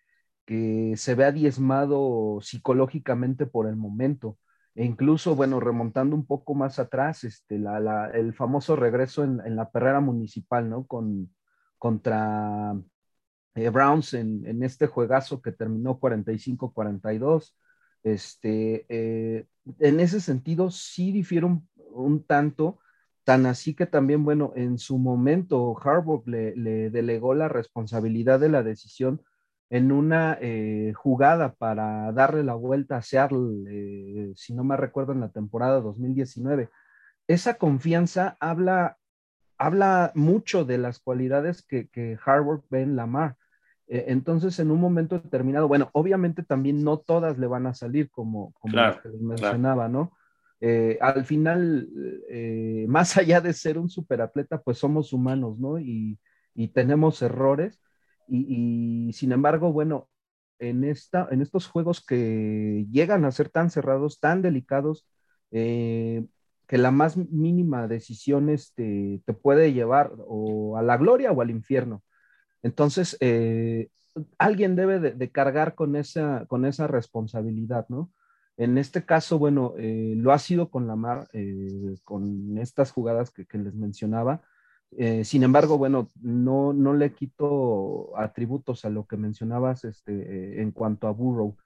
se 0.95 1.15
vea 1.15 1.31
diezmado 1.31 2.41
psicológicamente 2.41 3.47
por 3.47 3.67
el 3.67 3.75
momento. 3.75 4.37
E 4.75 4.85
incluso, 4.85 5.35
bueno, 5.35 5.59
remontando 5.59 6.15
un 6.15 6.27
poco 6.27 6.53
más 6.53 6.77
atrás, 6.77 7.23
este, 7.23 7.59
el 8.13 8.33
famoso 8.35 8.75
regreso 8.75 9.23
en, 9.23 9.41
en, 9.43 9.55
la 9.55 9.71
perrera 9.71 9.99
municipal, 9.99 10.69
¿no? 10.69 10.85
Con, 10.85 11.31
contra 11.85 12.75
eh, 13.53 13.69
Browns 13.69 14.15
en, 14.15 14.63
este 14.63 14.87
juegazo 14.87 15.39
que 15.39 15.51
terminó 15.51 15.99
45-42. 15.99 17.53
Este, 18.01 18.87
eh, 18.89 19.45
en 19.77 19.99
ese 19.99 20.19
sentido, 20.19 20.71
sí 20.71 21.11
difieron 21.11 21.69
un, 21.91 22.23
tanto, 22.23 22.79
tan 23.23 23.45
así 23.45 23.75
que 23.75 23.85
también, 23.85 24.25
bueno, 24.25 24.51
en 24.55 24.79
su 24.79 24.97
momento 24.97 25.77
Harbaugh 25.79 26.23
le, 26.25 26.89
delegó 26.89 27.35
la 27.35 27.49
responsabilidad 27.49 28.39
de 28.39 28.49
la 28.49 28.63
decisión 28.63 29.21
en 29.69 29.91
una 29.91 30.39
eh, 30.41 30.91
jugada 30.95 31.53
para 31.53 32.11
darle 32.13 32.43
la 32.43 32.55
vuelta 32.55 32.97
a 32.97 33.03
Seattle, 33.03 34.33
si 34.35 34.55
no 34.55 34.63
me 34.63 34.75
recuerdo, 34.75 35.13
en 35.13 35.19
la 35.19 35.29
temporada 35.29 35.81
2019. 35.81 36.71
Esa 37.27 37.59
confianza 37.59 38.37
habla 38.39 38.97
habla 39.57 40.11
mucho 40.15 40.65
de 40.65 40.77
las 40.77 40.99
cualidades 40.99 41.61
que, 41.61 41.87
que 41.89 42.17
Harvard 42.25 42.61
ve 42.69 42.81
en 42.81 42.95
Lamar. 42.95 43.35
Eh, 43.87 44.05
entonces, 44.07 44.59
en 44.59 44.71
un 44.71 44.79
momento 44.79 45.19
determinado, 45.19 45.67
bueno, 45.67 45.89
obviamente 45.93 46.43
también 46.43 46.83
no 46.83 46.97
todas 46.99 47.37
le 47.37 47.47
van 47.47 47.67
a 47.67 47.73
salir 47.73 48.09
como, 48.09 48.53
como 48.53 48.75
mencionaba, 49.21 49.87
¿no? 49.87 50.13
Eh, 50.61 50.97
al 51.01 51.25
final, 51.25 51.89
eh, 52.29 52.85
más 52.89 53.17
allá 53.17 53.41
de 53.41 53.53
ser 53.53 53.77
un 53.77 53.89
superatleta, 53.89 54.61
pues 54.61 54.77
somos 54.79 55.13
humanos, 55.13 55.59
¿no? 55.59 55.79
Y, 55.79 56.19
tenemos 56.73 57.21
errores. 57.21 57.81
Y, 58.29 59.11
sin 59.13 59.33
embargo, 59.33 59.73
bueno, 59.73 60.09
en, 60.57 60.85
esta, 60.85 61.27
en 61.29 61.41
estos 61.41 61.67
juegos 61.67 62.03
que 62.03 62.87
llegan 62.89 63.25
a 63.25 63.31
ser 63.31 63.49
tan 63.49 63.69
cerrados, 63.69 64.19
tan 64.21 64.41
delicados, 64.41 65.05
que 66.67 66.77
la 66.77 66.91
más 66.91 67.17
mínima 67.17 67.87
decisión 67.87 68.49
este, 68.49 69.21
te 69.25 69.33
puede 69.33 69.73
llevar 69.73 70.11
o 70.27 70.77
a 70.77 70.81
la 70.81 70.97
gloria 70.97 71.31
o 71.31 71.41
al 71.41 71.51
infierno. 71.51 72.03
Entonces, 72.63 73.17
eh, 73.19 73.89
alguien 74.39 74.75
debe 74.75 74.99
de, 74.99 75.31
cargar 75.31 75.75
con 75.75 75.95
esa, 75.95 76.45
con 76.47 76.65
esa 76.65 76.87
responsabilidad, 76.87 77.85
¿no? 77.89 78.11
En 78.57 78.77
este 78.77 79.05
caso, 79.05 79.37
bueno, 79.37 79.73
eh, 79.77 80.15
lo 80.17 80.31
ha 80.31 80.39
sido 80.39 80.69
con 80.71 80.87
la 80.87 80.95
mar, 80.95 81.27
eh, 81.33 81.95
con 82.03 82.57
estas 82.57 82.91
jugadas 82.91 83.31
que, 83.31 83.45
les 83.57 83.75
mencionaba, 83.75 84.41
sin 85.23 85.43
embargo, 85.43 85.77
bueno, 85.77 86.09
no, 86.21 86.71
no 86.71 86.93
le 86.93 87.11
quito 87.11 88.17
atributos 88.17 88.85
a 88.85 88.89
lo 88.89 89.05
que 89.05 89.17
mencionabas 89.17 89.83
este, 89.83 90.61
en 90.61 90.71
cuanto 90.71 91.07
a 91.07 91.11
Burrow. 91.11 91.57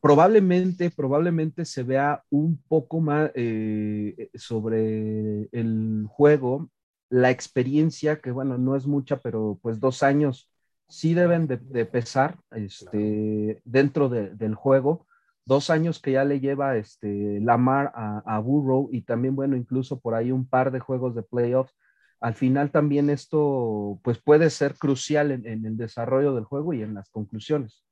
Probablemente, 0.00 0.90
probablemente 0.90 1.64
se 1.64 1.82
vea 1.82 2.22
un 2.30 2.62
poco 2.68 3.00
más 3.00 3.30
eh, 3.34 4.30
sobre 4.34 5.48
el 5.52 6.06
juego, 6.08 6.70
la 7.10 7.30
experiencia, 7.30 8.20
que 8.20 8.30
bueno, 8.30 8.56
no 8.56 8.76
es 8.76 8.86
mucha, 8.86 9.18
pero 9.18 9.58
pues 9.62 9.78
dos 9.78 10.02
años 10.02 10.50
sí 10.88 11.14
deben 11.14 11.46
de, 11.46 11.84
pesar 11.86 12.38
este, 12.52 13.60
dentro 13.64 14.08
del 14.08 14.54
juego. 14.54 15.06
Dos 15.44 15.70
años 15.70 16.00
que 16.00 16.12
ya 16.12 16.24
le 16.24 16.40
lleva 16.40 16.76
este, 16.76 17.40
Lamar 17.40 17.92
a, 17.94 18.22
a 18.24 18.38
Burrow 18.38 18.88
y 18.92 19.02
también, 19.02 19.36
bueno, 19.36 19.56
incluso 19.56 20.00
por 20.00 20.14
ahí 20.14 20.32
un 20.32 20.46
par 20.48 20.70
de 20.70 20.80
juegos 20.80 21.14
de 21.14 21.22
playoffs 21.22 21.74
al 22.20 22.34
final 22.34 22.70
también 22.70 23.08
esto 23.08 23.98
pues 24.04 24.18
puede 24.18 24.50
ser 24.50 24.74
crucial 24.74 25.30
en, 25.30 25.64
el 25.64 25.76
desarrollo 25.76 26.34
del 26.34 26.44
juego 26.44 26.74
y 26.74 26.82
en 26.82 26.94
las 26.94 27.08
conclusiones. 27.08 27.82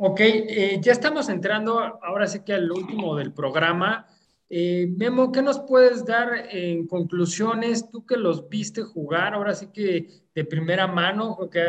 Ok, 0.00 0.20
eh, 0.20 0.78
ya 0.80 0.92
estamos 0.92 1.28
entrando 1.28 1.80
ahora 1.80 2.28
sí 2.28 2.44
que 2.44 2.52
al 2.52 2.70
último 2.70 3.16
del 3.16 3.32
programa. 3.32 4.06
Eh, 4.48 4.86
Memo, 4.96 5.32
¿qué 5.32 5.42
nos 5.42 5.58
puedes 5.58 6.04
dar 6.04 6.48
en 6.50 6.86
conclusiones? 6.86 7.90
Tú 7.90 8.06
que 8.06 8.16
los 8.16 8.48
viste 8.48 8.82
jugar, 8.82 9.34
ahora 9.34 9.54
sí 9.54 9.72
que 9.72 10.06
de 10.32 10.44
primera 10.44 10.86
mano, 10.86 11.34
porque 11.36 11.60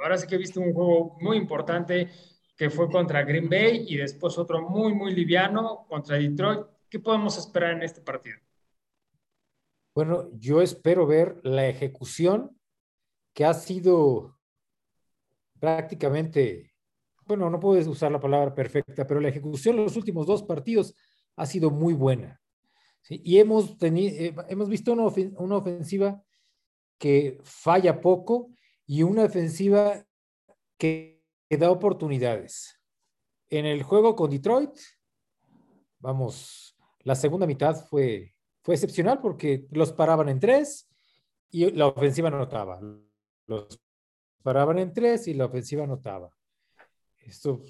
ahora 0.00 0.18
sí 0.18 0.26
que 0.26 0.36
viste 0.36 0.58
un 0.58 0.74
juego 0.74 1.16
muy 1.20 1.36
importante 1.36 2.10
que 2.56 2.70
fue 2.70 2.90
contra 2.90 3.22
Green 3.22 3.48
Bay 3.48 3.84
y 3.86 3.96
después 3.96 4.36
otro 4.36 4.68
muy, 4.68 4.92
muy 4.92 5.14
liviano 5.14 5.86
contra 5.88 6.16
Detroit. 6.16 6.66
¿Qué 6.90 6.98
podemos 6.98 7.38
esperar 7.38 7.74
en 7.74 7.84
este 7.84 8.00
partido? 8.00 8.38
Bueno, 9.94 10.28
yo 10.32 10.60
espero 10.60 11.06
ver 11.06 11.38
la 11.44 11.68
ejecución 11.68 12.58
que 13.32 13.44
ha 13.44 13.54
sido 13.54 14.40
prácticamente, 15.60 16.72
bueno, 17.26 17.50
no 17.50 17.60
puedes 17.60 17.86
usar 17.86 18.12
la 18.12 18.20
palabra 18.20 18.54
perfecta, 18.54 19.06
pero 19.06 19.20
la 19.20 19.28
ejecución 19.28 19.76
en 19.76 19.84
los 19.84 19.96
últimos 19.96 20.26
dos 20.26 20.42
partidos 20.42 20.94
ha 21.36 21.46
sido 21.46 21.70
muy 21.70 21.94
buena. 21.94 22.40
Y 23.08 23.38
hemos, 23.38 23.76
eh, 23.82 24.34
hemos 24.48 24.68
visto 24.68 24.92
una, 24.92 25.04
una 25.38 25.56
ofensiva 25.56 26.22
que 26.98 27.38
falla 27.42 28.00
poco 28.00 28.50
y 28.86 29.02
una 29.02 29.24
ofensiva 29.24 30.04
que, 30.76 31.22
que 31.48 31.56
da 31.56 31.70
oportunidades. 31.70 32.80
En 33.48 33.66
el 33.66 33.82
juego 33.82 34.16
con 34.16 34.30
Detroit, 34.30 34.76
vamos, 36.00 36.76
la 37.00 37.14
segunda 37.14 37.46
mitad 37.46 37.76
fue 37.86 38.36
fue 38.66 38.74
excepcional 38.74 39.20
porque 39.20 39.68
los 39.70 39.92
paraban 39.92 40.28
en 40.28 40.40
tres 40.40 40.90
y 41.52 41.70
la 41.70 41.86
ofensiva 41.86 42.26
anotaba. 42.26 42.80
Los 43.46 43.80
paraban 44.42 44.80
en 44.80 44.92
tres 44.92 45.28
y 45.28 45.34
la 45.34 45.44
ofensiva 45.44 45.84
anotaba. 45.84 46.35
Esto 47.26 47.62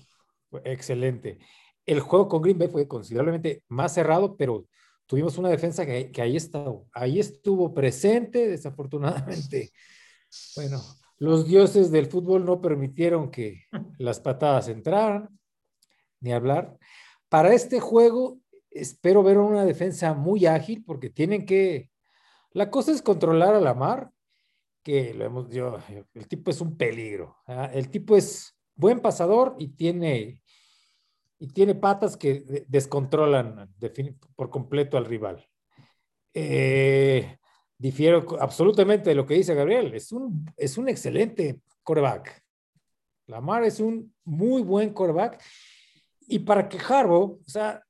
fue 0.50 0.62
excelente. 0.64 1.38
El 1.84 2.00
juego 2.00 2.28
con 2.28 2.42
Green 2.42 2.58
Bay 2.58 2.68
fue 2.68 2.88
considerablemente 2.88 3.62
más 3.68 3.94
cerrado, 3.94 4.36
pero 4.36 4.66
tuvimos 5.06 5.38
una 5.38 5.48
defensa 5.48 5.86
que, 5.86 6.10
ahí, 6.20 6.36
estuvo, 6.36 6.88
ahí 6.92 7.20
estuvo 7.20 7.72
presente, 7.72 8.48
desafortunadamente. 8.48 9.70
Bueno, 10.56 10.82
los 11.18 11.46
dioses 11.46 11.90
del 11.90 12.06
fútbol 12.06 12.44
no 12.44 12.60
permitieron 12.60 13.30
que 13.30 13.62
las 13.98 14.20
patadas 14.20 14.68
entraran, 14.68 15.28
ni 16.20 16.32
hablar. 16.32 16.76
Para 17.28 17.54
este 17.54 17.80
juego 17.80 18.38
espero 18.70 19.22
ver 19.22 19.38
una 19.38 19.64
defensa 19.64 20.14
muy 20.14 20.46
ágil 20.46 20.84
porque 20.84 21.10
tienen 21.10 21.46
que, 21.46 21.90
la 22.50 22.70
cosa 22.70 22.92
es 22.92 23.02
controlar 23.02 23.54
a 23.54 23.60
la 23.60 23.74
mar, 23.74 24.10
que 24.82 25.14
lo 25.14 25.24
hemos, 25.24 25.50
yo, 25.50 25.78
el 26.14 26.28
tipo 26.28 26.50
es 26.50 26.60
un 26.60 26.76
peligro. 26.76 27.36
¿ah? 27.46 27.70
El 27.72 27.90
tipo 27.90 28.16
es 28.16 28.55
buen 28.76 29.00
pasador 29.00 29.56
y 29.58 29.68
tiene, 29.68 30.42
y 31.38 31.48
tiene 31.48 31.74
patas 31.74 32.16
que 32.16 32.64
descontrolan 32.68 33.74
por 34.36 34.50
completo 34.50 34.96
al 34.96 35.06
rival. 35.06 35.44
Eh, 36.32 37.38
difiero 37.78 38.26
absolutamente 38.40 39.10
de 39.10 39.16
lo 39.16 39.26
que 39.26 39.34
dice 39.34 39.54
Gabriel. 39.54 39.94
Es 39.94 40.12
un, 40.12 40.46
es 40.56 40.78
un 40.78 40.88
excelente 40.88 41.60
coreback. 41.82 42.42
Lamar 43.26 43.64
es 43.64 43.80
un 43.80 44.14
muy 44.24 44.62
buen 44.62 44.92
coreback. 44.92 45.42
Y 46.28 46.40
para 46.40 46.68
que 46.68 46.78
Harbaugh, 46.78 47.40
o 47.40 47.48
sea, 47.48 47.82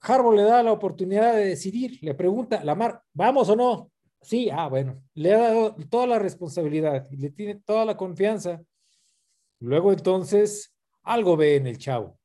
Harbaugh 0.00 0.34
le 0.34 0.42
da 0.42 0.62
la 0.62 0.72
oportunidad 0.72 1.34
de 1.34 1.46
decidir, 1.46 1.98
le 2.02 2.14
pregunta, 2.14 2.62
Lamar, 2.64 3.02
¿vamos 3.12 3.48
o 3.48 3.56
no? 3.56 3.90
Sí, 4.22 4.50
ah, 4.50 4.68
bueno, 4.68 5.02
le 5.14 5.32
ha 5.32 5.38
dado 5.38 5.76
toda 5.88 6.06
la 6.06 6.18
responsabilidad 6.18 7.06
y 7.10 7.16
le 7.16 7.30
tiene 7.30 7.54
toda 7.56 7.84
la 7.84 7.96
confianza. 7.96 8.62
Luego 9.60 9.92
entonces, 9.92 10.74
algo 11.02 11.36
ve 11.36 11.56
en 11.56 11.66
el 11.66 11.78
chavo. 11.78 12.18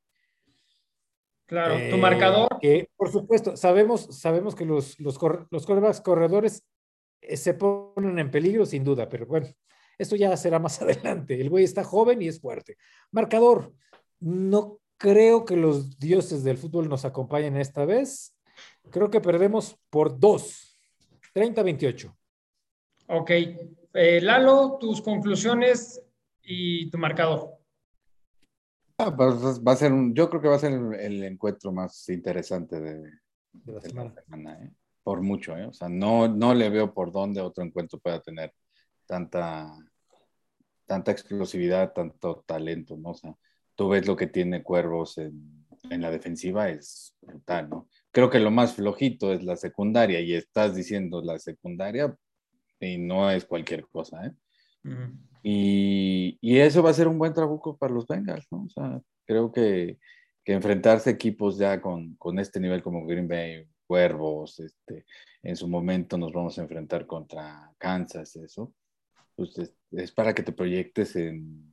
Claro, 1.46 1.76
tu 1.92 1.98
marcador. 1.98 2.48
Eh, 2.54 2.58
que, 2.62 2.90
por 2.96 3.12
supuesto, 3.12 3.56
sabemos, 3.56 4.08
sabemos 4.20 4.56
que 4.56 4.66
los, 4.66 5.00
los, 5.00 5.20
los 5.52 6.02
corredores 6.02 6.64
eh, 7.22 7.38
se 7.38 7.54
ponen 7.54 8.18
en 8.18 8.32
peligro 8.32 8.66
sin 8.66 8.84
duda, 8.84 9.08
pero 9.08 9.28
bueno, 9.28 9.48
esto 9.98 10.16
ya 10.16 10.36
será 10.38 10.60
más 10.60 10.82
adelante. 10.82 11.40
El 11.40 11.50
güey 11.50 11.64
está 11.64 11.84
joven 11.84 12.22
y 12.22 12.28
es 12.28 12.40
fuerte. 12.40 12.78
Marcador, 13.12 13.74
no 14.20 14.80
creo 14.98 15.46
que 15.46 15.56
los 15.56 16.00
dioses 16.00 16.44
del 16.44 16.58
fútbol 16.58 16.90
nos 16.90 17.06
acompañen 17.06 17.58
esta 17.58 17.86
vez. 17.86 18.36
Creo 18.90 19.10
que 19.10 19.22
perdemos 19.22 19.78
por 19.90 20.20
dos, 20.20 20.78
30-28. 21.34 22.16
Ok. 23.08 23.32
Eh, 23.94 24.20
Lalo, 24.22 24.78
tus 24.80 25.02
conclusiones 25.02 26.02
y 26.46 26.90
tu 26.90 26.98
marcador. 26.98 27.58
Ah, 28.98 29.10
va 29.10 29.72
a 29.74 29.76
ser 29.76 29.92
un, 29.92 30.14
yo 30.14 30.30
creo 30.30 30.42
que 30.42 30.48
va 30.48 30.56
a 30.56 30.60
ser 30.60 30.72
el, 30.72 31.24
encuentro 31.24 31.72
más 31.74 32.08
interesante 32.08 32.80
de, 32.80 33.12
la 33.66 33.82
semana, 33.82 34.64
¿eh? 34.64 34.72
por 35.04 35.22
mucho, 35.22 35.58
¿eh? 35.58 35.66
o 35.66 35.74
sea, 35.74 35.90
no, 35.90 36.30
no 36.30 36.54
le 36.54 36.70
veo 36.70 36.94
por 36.94 37.12
dónde 37.12 37.42
otro 37.42 37.64
encuentro 37.64 38.00
pueda 38.00 38.22
tener 38.22 38.54
tanta, 39.06 39.70
tanta 40.86 41.12
explosividad, 41.12 41.92
tanto 41.94 42.44
talento, 42.48 42.96
¿no? 42.98 43.12
O 43.12 43.16
sea, 43.16 43.36
tú 43.76 43.90
ves 43.90 44.08
lo 44.08 44.16
que 44.16 44.28
tiene 44.28 44.64
Cuervos 44.64 45.18
en, 45.18 45.66
la 45.90 46.10
defensiva, 46.10 46.70
es 46.70 47.16
brutal, 47.22 47.70
¿no? 47.70 47.88
Creo 48.12 48.30
que 48.30 48.40
lo 48.40 48.50
más 48.50 48.74
flojito 48.74 49.32
es 49.32 49.44
la 49.44 49.56
secundaria 49.56 50.20
y 50.20 50.34
estás 50.34 50.74
diciendo 50.74 51.22
la 51.22 51.38
secundaria 51.38 52.16
y 52.80 52.98
no 52.98 53.30
es 53.30 53.46
cualquier 53.46 53.88
cosa, 53.88 54.26
¿eh? 54.26 54.32
Y, 55.48 56.60
eso 56.60 56.82
va 56.82 56.90
a 56.90 56.94
ser 56.94 57.08
un 57.08 57.20
buen 57.20 57.34
trabajo 57.34 57.78
para 57.78 57.94
los 57.94 58.08
Bengals, 58.08 58.48
¿no? 58.52 58.64
O 58.64 58.70
sea, 58.70 59.00
creo 59.26 59.52
que, 59.52 60.00
enfrentarse 60.44 61.10
equipos 61.12 61.58
ya 61.58 61.82
con, 61.82 62.18
este 62.40 62.60
nivel 62.60 62.82
como 62.82 63.06
Green 63.06 63.28
Bay, 63.28 63.68
Cuervos, 63.86 64.60
este, 64.60 65.06
en 65.44 65.56
su 65.56 65.68
momento 65.68 66.18
nos 66.18 66.34
vamos 66.34 66.58
a 66.58 66.64
enfrentar 66.64 67.06
contra 67.06 67.72
Kansas, 67.78 68.36
eso, 68.36 68.74
pues 69.36 69.72
es 69.92 70.12
para 70.12 70.34
que 70.34 70.42
te 70.42 70.52
proyectes 70.52 71.16
en, 71.16 71.72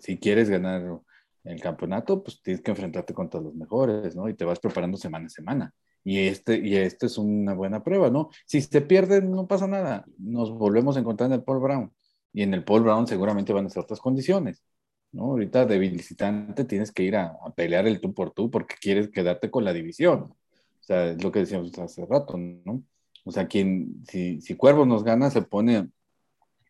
si 0.00 0.18
quieres 0.18 0.50
ganar 0.50 1.00
el 1.44 1.60
campeonato, 1.60 2.24
pues 2.24 2.42
tienes 2.42 2.62
que 2.62 2.72
enfrentarte 2.72 3.14
contra 3.14 3.40
los 3.40 3.54
mejores, 3.54 4.16
¿no? 4.16 4.28
Y 4.28 4.34
te 4.34 4.44
vas 4.44 4.58
preparando 4.58 4.96
semana 4.96 5.26
a 5.26 5.30
semana. 5.30 5.74
Y 6.02 6.18
este, 6.18 6.58
y 6.58 6.76
este 6.76 7.06
es 7.06 7.18
una 7.18 7.54
buena 7.54 7.84
prueba, 7.84 8.10
¿no? 8.10 8.30
Si 8.44 8.60
se 8.60 8.80
pierden, 8.80 9.30
no 9.30 9.46
pasa 9.46 9.68
nada. 9.68 10.04
Nos 10.18 10.50
volvemos 10.50 10.96
a 10.96 11.00
encontrar 11.00 11.28
en 11.28 11.34
el 11.34 11.44
Paul 11.44 11.60
Brown. 11.60 11.92
Y 12.36 12.42
en 12.42 12.52
el 12.52 12.64
Paul 12.64 12.82
Brown 12.82 13.06
seguramente 13.06 13.54
van 13.54 13.64
a 13.64 13.70
ser 13.70 13.82
otras 13.82 13.98
condiciones, 13.98 14.62
¿no? 15.10 15.22
Ahorita 15.30 15.64
de 15.64 15.78
visitante 15.78 16.66
tienes 16.66 16.92
que 16.92 17.02
ir 17.02 17.16
a, 17.16 17.34
pelear 17.56 17.86
el 17.86 17.98
tú 17.98 18.12
por 18.12 18.30
tú 18.32 18.50
porque 18.50 18.74
quieres 18.78 19.08
quedarte 19.08 19.50
con 19.50 19.64
la 19.64 19.72
división. 19.72 20.20
O 20.24 20.82
sea, 20.82 21.12
es 21.12 21.24
lo 21.24 21.32
que 21.32 21.38
decíamos 21.38 21.72
hace 21.78 22.04
rato, 22.04 22.36
¿no? 22.36 22.82
O 23.24 23.32
sea, 23.32 23.46
quien, 23.48 24.04
si, 24.06 24.42
si 24.42 24.54
Cuervos 24.54 24.86
nos 24.86 25.02
gana, 25.02 25.30
se 25.30 25.40
pone 25.40 25.88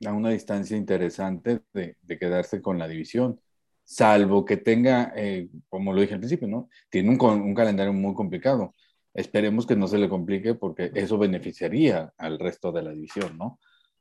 a 0.06 0.12
una 0.12 0.30
distancia 0.30 0.76
interesante 0.76 1.62
de, 1.72 1.96
quedarse 2.06 2.62
con 2.62 2.78
la 2.78 2.86
división, 2.86 3.40
salvo 3.82 4.44
que 4.44 4.58
tenga, 4.58 5.12
eh, 5.16 5.48
como 5.68 5.92
lo 5.92 6.00
dije 6.00 6.14
al 6.14 6.20
principio, 6.20 6.46
¿no? 6.46 6.68
Tiene 6.90 7.10
un, 7.10 7.20
un, 7.20 7.54
calendario 7.56 7.92
muy 7.92 8.14
complicado. 8.14 8.72
Esperemos 9.14 9.66
que 9.66 9.74
no 9.74 9.88
se 9.88 9.98
le 9.98 10.08
complique 10.08 10.54
porque 10.54 10.92
eso 10.94 11.18
beneficiaría 11.18 12.14
al 12.18 12.38
resto 12.38 12.70
de 12.70 12.82
la 12.82 12.92
división, 12.92 13.36
¿no? 13.36 13.58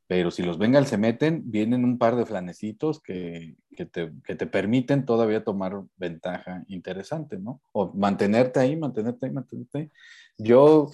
Pero 0.08 0.30
si 0.30 0.43
los 0.43 0.58
Bengals 0.58 0.89
se 0.89 0.97
meten, 0.97 1.43
vienen 1.45 1.84
un 1.84 1.97
par 1.97 2.16
de 2.16 2.26
flanecitos 2.26 3.01
que, 3.01 3.56
que, 3.76 3.86
te, 3.86 4.12
que 4.24 4.36
te 4.36 4.45
permiten 4.45 5.06
todavía 5.06 5.43
tomar 5.43 5.82
ventaja 5.97 6.64
interesante, 6.68 7.38
¿no? 7.38 7.62
O 7.72 7.91
mantenerte 7.93 8.60
ahí, 8.60 8.76
mantenerte 8.76 9.26
ahí, 9.26 9.32
mantenerte 9.32 9.78
ahí. 9.80 9.91
Yo 10.38 10.91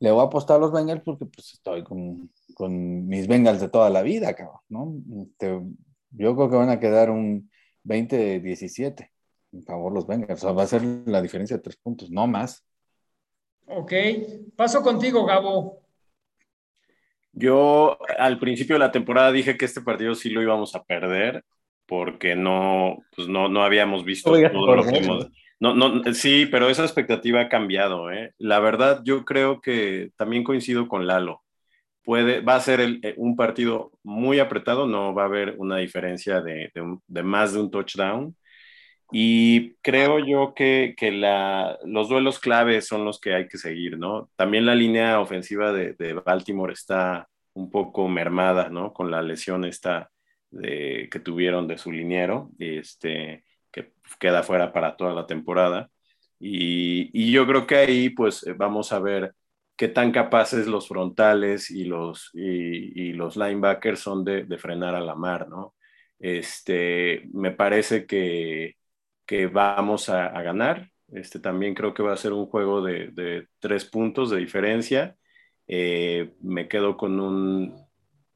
le 0.00 0.10
voy 0.10 0.20
a 0.20 0.24
apostar 0.24 0.56
a 0.56 0.60
los 0.60 0.72
Bengals 0.72 1.02
porque 1.02 1.26
pues 1.26 1.54
estoy 1.54 1.82
con, 1.82 2.30
con 2.54 3.06
mis 3.06 3.26
Bengals 3.26 3.60
de 3.60 3.68
toda 3.68 3.88
la 3.88 4.02
vida, 4.02 4.34
cabrón, 4.34 4.60
¿no? 4.68 5.22
Este, 5.22 5.60
yo 6.10 6.36
creo 6.36 6.50
que 6.50 6.56
van 6.56 6.70
a 6.70 6.80
quedar 6.80 7.10
un 7.10 7.50
20-17 7.84 9.10
en 9.52 9.64
favor 9.64 9.92
los 9.92 10.06
Bengals. 10.06 10.42
O 10.42 10.46
sea, 10.46 10.52
va 10.52 10.64
a 10.64 10.66
ser 10.66 10.82
la 11.06 11.22
diferencia 11.22 11.56
de 11.56 11.62
tres 11.62 11.76
puntos, 11.76 12.10
no 12.10 12.26
más. 12.26 12.64
Ok, 13.66 13.92
paso 14.56 14.82
contigo, 14.82 15.24
Gabo. 15.24 15.83
Yo 17.34 17.98
al 18.18 18.38
principio 18.38 18.76
de 18.76 18.80
la 18.80 18.92
temporada 18.92 19.32
dije 19.32 19.56
que 19.56 19.64
este 19.64 19.80
partido 19.80 20.14
sí 20.14 20.30
lo 20.30 20.42
íbamos 20.42 20.74
a 20.74 20.84
perder 20.84 21.44
porque 21.86 22.36
no, 22.36 22.98
pues 23.14 23.28
no, 23.28 23.48
no 23.48 23.62
habíamos 23.62 24.04
visto 24.04 24.30
todo 24.30 24.76
lo 24.76 24.84
que 24.84 24.98
hemos... 24.98 25.28
No, 25.60 25.74
no, 25.74 26.12
sí, 26.12 26.46
pero 26.46 26.68
esa 26.68 26.82
expectativa 26.82 27.40
ha 27.40 27.48
cambiado. 27.48 28.10
¿eh? 28.10 28.34
La 28.38 28.60
verdad, 28.60 29.00
yo 29.04 29.24
creo 29.24 29.60
que 29.60 30.10
también 30.16 30.44
coincido 30.44 30.88
con 30.88 31.06
Lalo. 31.06 31.42
Puede, 32.02 32.40
va 32.40 32.56
a 32.56 32.60
ser 32.60 32.80
eh, 32.80 33.14
un 33.16 33.34
partido 33.34 33.90
muy 34.02 34.40
apretado, 34.40 34.86
no 34.86 35.14
va 35.14 35.22
a 35.22 35.26
haber 35.26 35.54
una 35.56 35.78
diferencia 35.78 36.42
de, 36.42 36.70
de, 37.06 37.22
más 37.22 37.54
de 37.54 37.60
un 37.60 37.70
touchdown. 37.70 38.36
Y 39.12 39.74
creo 39.76 40.18
yo 40.18 40.54
que, 40.54 40.94
que 40.96 41.12
la, 41.12 41.78
los 41.84 42.08
duelos 42.08 42.38
claves 42.38 42.86
son 42.86 43.04
los 43.04 43.20
que 43.20 43.34
hay 43.34 43.48
que 43.48 43.58
seguir, 43.58 43.98
¿no? 43.98 44.30
También 44.36 44.66
la 44.66 44.74
línea 44.74 45.20
ofensiva 45.20 45.72
de, 45.72 45.92
de 45.94 46.14
Baltimore 46.14 46.72
está 46.72 47.28
un 47.54 47.70
poco 47.70 48.08
mermada, 48.08 48.68
¿no? 48.70 48.92
Con 48.92 49.10
la 49.10 49.22
lesión 49.22 49.64
esta 49.64 50.10
de, 50.50 51.08
que 51.10 51.20
tuvieron 51.20 51.66
de 51.68 51.78
su 51.78 51.92
liniero, 51.92 52.50
este, 52.58 53.44
que 53.72 53.92
queda 54.18 54.42
fuera 54.42 54.72
para 54.72 54.96
toda 54.96 55.12
la 55.14 55.26
temporada. 55.26 55.90
Y, 56.38 57.10
y, 57.12 57.32
yo 57.32 57.46
creo 57.46 57.66
que 57.66 57.76
ahí 57.76 58.10
pues 58.10 58.44
vamos 58.56 58.92
a 58.92 58.98
ver 59.00 59.34
qué 59.76 59.88
tan 59.88 60.12
capaces 60.12 60.66
los 60.66 60.88
frontales 60.88 61.70
y 61.70 61.84
los, 61.84 62.30
y, 62.34 63.08
y 63.08 63.12
los 63.12 63.36
linebackers 63.36 64.00
son 64.00 64.24
de, 64.24 64.44
de, 64.44 64.58
frenar 64.58 64.94
a 64.94 65.00
la 65.00 65.14
mar, 65.14 65.48
¿no? 65.48 65.74
Este, 66.18 67.28
me 67.32 67.50
parece 67.52 68.06
que, 68.06 68.76
que 69.26 69.46
vamos 69.46 70.08
a, 70.08 70.26
a, 70.26 70.42
ganar. 70.42 70.90
Este, 71.08 71.38
también 71.38 71.74
creo 71.74 71.94
que 71.94 72.02
va 72.02 72.12
a 72.12 72.16
ser 72.16 72.32
un 72.32 72.46
juego 72.46 72.82
de, 72.82 73.08
de 73.08 73.48
tres 73.58 73.84
puntos 73.84 74.30
de 74.30 74.38
diferencia. 74.38 75.16
Eh, 75.66 76.34
me 76.40 76.68
quedo 76.68 76.96
con 76.96 77.18
un 77.20 77.74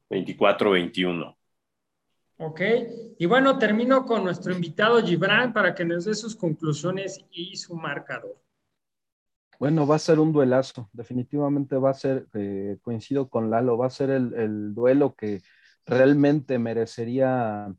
24-21. 0.09 1.35
Ok, 2.37 2.61
y 3.17 3.25
bueno, 3.25 3.59
termino 3.59 4.05
con 4.05 4.23
nuestro 4.23 4.53
invitado 4.53 5.03
Gibran 5.05 5.51
para 5.51 5.75
que 5.75 5.83
nos 5.83 6.05
dé 6.05 6.13
sus 6.13 6.35
conclusiones 6.35 7.19
y 7.31 7.57
su 7.57 7.75
marcador. 7.75 8.41
Bueno, 9.59 9.85
va 9.85 9.97
a 9.97 9.99
ser 9.99 10.19
un 10.21 10.31
duelazo, 10.31 10.89
definitivamente 10.93 11.75
va 11.75 11.89
a 11.89 11.93
ser, 11.93 12.27
eh, 12.33 12.77
coincido 12.81 13.27
con 13.27 13.49
Lalo, 13.49 13.77
va 13.77 13.87
a 13.87 13.89
ser 13.89 14.09
el, 14.09 14.33
el 14.35 14.73
duelo 14.73 15.15
que 15.15 15.41
realmente 15.85 16.57
merecería 16.59 17.75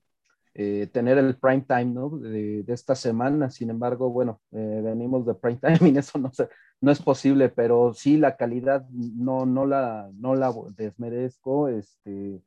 eh, 0.52 0.88
tener 0.92 1.16
el 1.16 1.36
prime 1.36 1.60
time 1.60 1.86
¿no? 1.86 2.10
de, 2.10 2.64
esta 2.68 2.94
semana. 2.94 3.50
Sin 3.50 3.70
embargo, 3.70 4.10
bueno, 4.10 4.40
eh, 4.50 4.80
venimos 4.82 5.24
de 5.24 5.34
prime 5.34 5.60
time 5.78 5.90
y 5.90 5.98
eso 5.98 6.18
no, 6.18 6.32
se, 6.32 6.48
no 6.80 6.90
es 6.90 7.00
posible, 7.00 7.48
pero 7.48 7.92
sí 7.94 8.16
la 8.16 8.36
calidad 8.36 8.86
no, 8.90 9.46
no, 9.46 9.64
la, 9.64 10.10
no 10.14 10.34
la 10.34 10.52
desmerezco. 10.76 11.68
Este, 11.68 12.42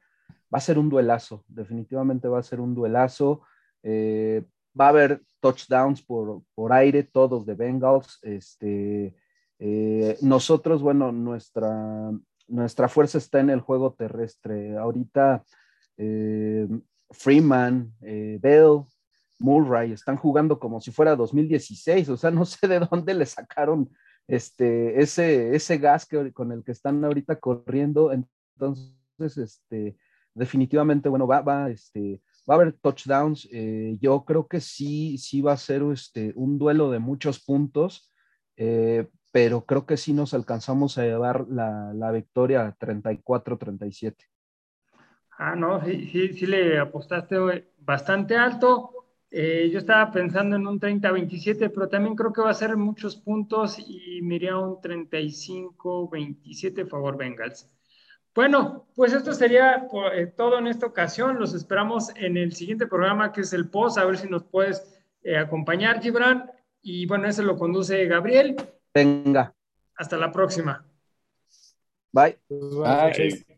va 0.54 0.58
a 0.58 0.62
ser 0.62 0.78
un 0.78 0.89
duelazo, 0.89 1.45
definitivamente 1.47 2.28
va 2.28 2.39
a 2.39 2.43
ser 2.43 2.60
un 2.60 2.76
duelazo. 2.76 3.41
Eh, 3.84 4.43
va 4.80 4.88
a 4.88 4.89
haber 4.89 5.22
touchdowns 5.39 6.01
por, 6.01 6.41
por 6.56 6.74
aire, 6.74 7.04
todos 7.04 7.45
de 7.45 7.54
Bengals. 7.56 8.20
Este, 8.24 9.16
nosotros, 10.22 10.82
bueno, 10.82 11.14
nuestra, 11.14 12.12
nuestra 12.49 12.89
fuerza 12.89 13.18
está 13.18 13.39
en 13.39 13.49
el 13.49 13.62
juego 13.62 13.93
terrestre. 13.93 14.76
Ahorita 14.78 15.45
Freeman, 17.14 17.93
eh, 18.01 18.38
Bell, 18.41 18.84
Murray 19.39 19.91
están 19.91 20.18
jugando 20.18 20.59
como 20.59 20.80
si 20.80 20.91
fuera 20.91 21.16
2016, 21.16 22.09
o 22.09 22.18
sea, 22.18 22.32
no 22.32 22.45
sé 22.45 22.68
de 22.68 22.80
dónde 22.80 23.14
le 23.14 23.26
sacaron 23.26 23.89
este, 24.28 25.01
ese, 25.01 25.55
ese 25.55 25.78
gas 25.78 26.05
que, 26.05 26.32
con 26.32 26.51
el 26.51 26.64
que 26.64 26.72
están 26.72 27.03
ahorita 27.03 27.39
corriendo. 27.39 28.11
Entonces, 28.11 29.38
este, 29.38 29.97
definitivamente, 30.34 31.09
bueno, 31.09 31.28
va, 31.28 31.41
va, 31.41 31.70
este, 31.70 32.22
va 32.49 32.55
a 32.55 32.57
haber 32.57 32.74
touchdowns. 32.74 33.47
Eh, 33.51 33.97
yo 33.99 34.24
creo 34.26 34.47
que 34.47 34.61
sí, 34.61 35.18
sí 35.18 35.41
va 35.41 35.53
a 35.53 35.57
ser 35.57 35.84
este, 35.91 36.32
un 36.36 36.57
duelo 36.57 36.89
de 36.89 36.99
muchos 36.99 37.43
puntos, 37.43 38.09
eh, 38.55 39.07
pero 39.32 39.66
creo 39.66 39.86
que 39.86 39.97
sí 39.97 40.14
nos 40.14 40.34
alcanzamos 40.34 40.97
a 40.97 41.03
llevar 41.03 41.47
la, 41.49 41.91
la 41.93 42.11
victoria 42.11 42.76
34-37. 42.80 44.16
Ah, 45.38 45.55
no, 45.55 45.84
sí, 45.84 46.09
sí, 46.11 46.34
sí 46.34 46.45
le 46.45 46.79
apostaste 46.79 47.38
bastante 47.79 48.36
alto. 48.36 48.93
Eh, 49.36 49.67
yo 49.71 49.79
estaba 49.79 50.11
pensando 50.11 50.55
en 50.55 50.67
un 50.67 50.79
30-27, 50.79 51.71
pero 51.73 51.89
también 51.89 52.15
creo 52.15 52.31
que 52.31 52.41
va 52.41 52.51
a 52.51 52.53
ser 52.53 52.77
muchos 52.77 53.15
puntos 53.15 53.79
y 53.79 54.21
miré 54.21 54.53
un 54.53 54.79
35-27 54.79 56.88
favor 56.88 57.17
Bengals. 57.17 57.67
Bueno, 58.36 58.86
pues 58.95 59.13
esto 59.13 59.34
sería 59.34 59.88
eh, 60.13 60.27
todo 60.27 60.59
en 60.59 60.67
esta 60.67 60.86
ocasión. 60.86 61.39
Los 61.39 61.55
esperamos 61.55 62.15
en 62.15 62.38
el 62.38 62.53
siguiente 62.53 62.86
programa 62.86 63.31
que 63.31 63.41
es 63.41 63.53
el 63.53 63.69
post, 63.69 63.97
a 63.97 64.05
ver 64.05 64.17
si 64.17 64.27
nos 64.27 64.43
puedes 64.43 65.01
eh, 65.23 65.38
acompañar, 65.38 65.99
Gibran. 65.99 66.51
Y 66.81 67.07
bueno, 67.07 67.27
ese 67.27 67.41
lo 67.41 67.57
conduce 67.57 68.05
Gabriel. 68.05 68.55
Venga. 68.93 69.55
Hasta 69.95 70.15
la 70.17 70.31
próxima. 70.31 70.86
Bye. 72.11 72.38
Bye. 72.49 73.13
Bye. 73.17 73.45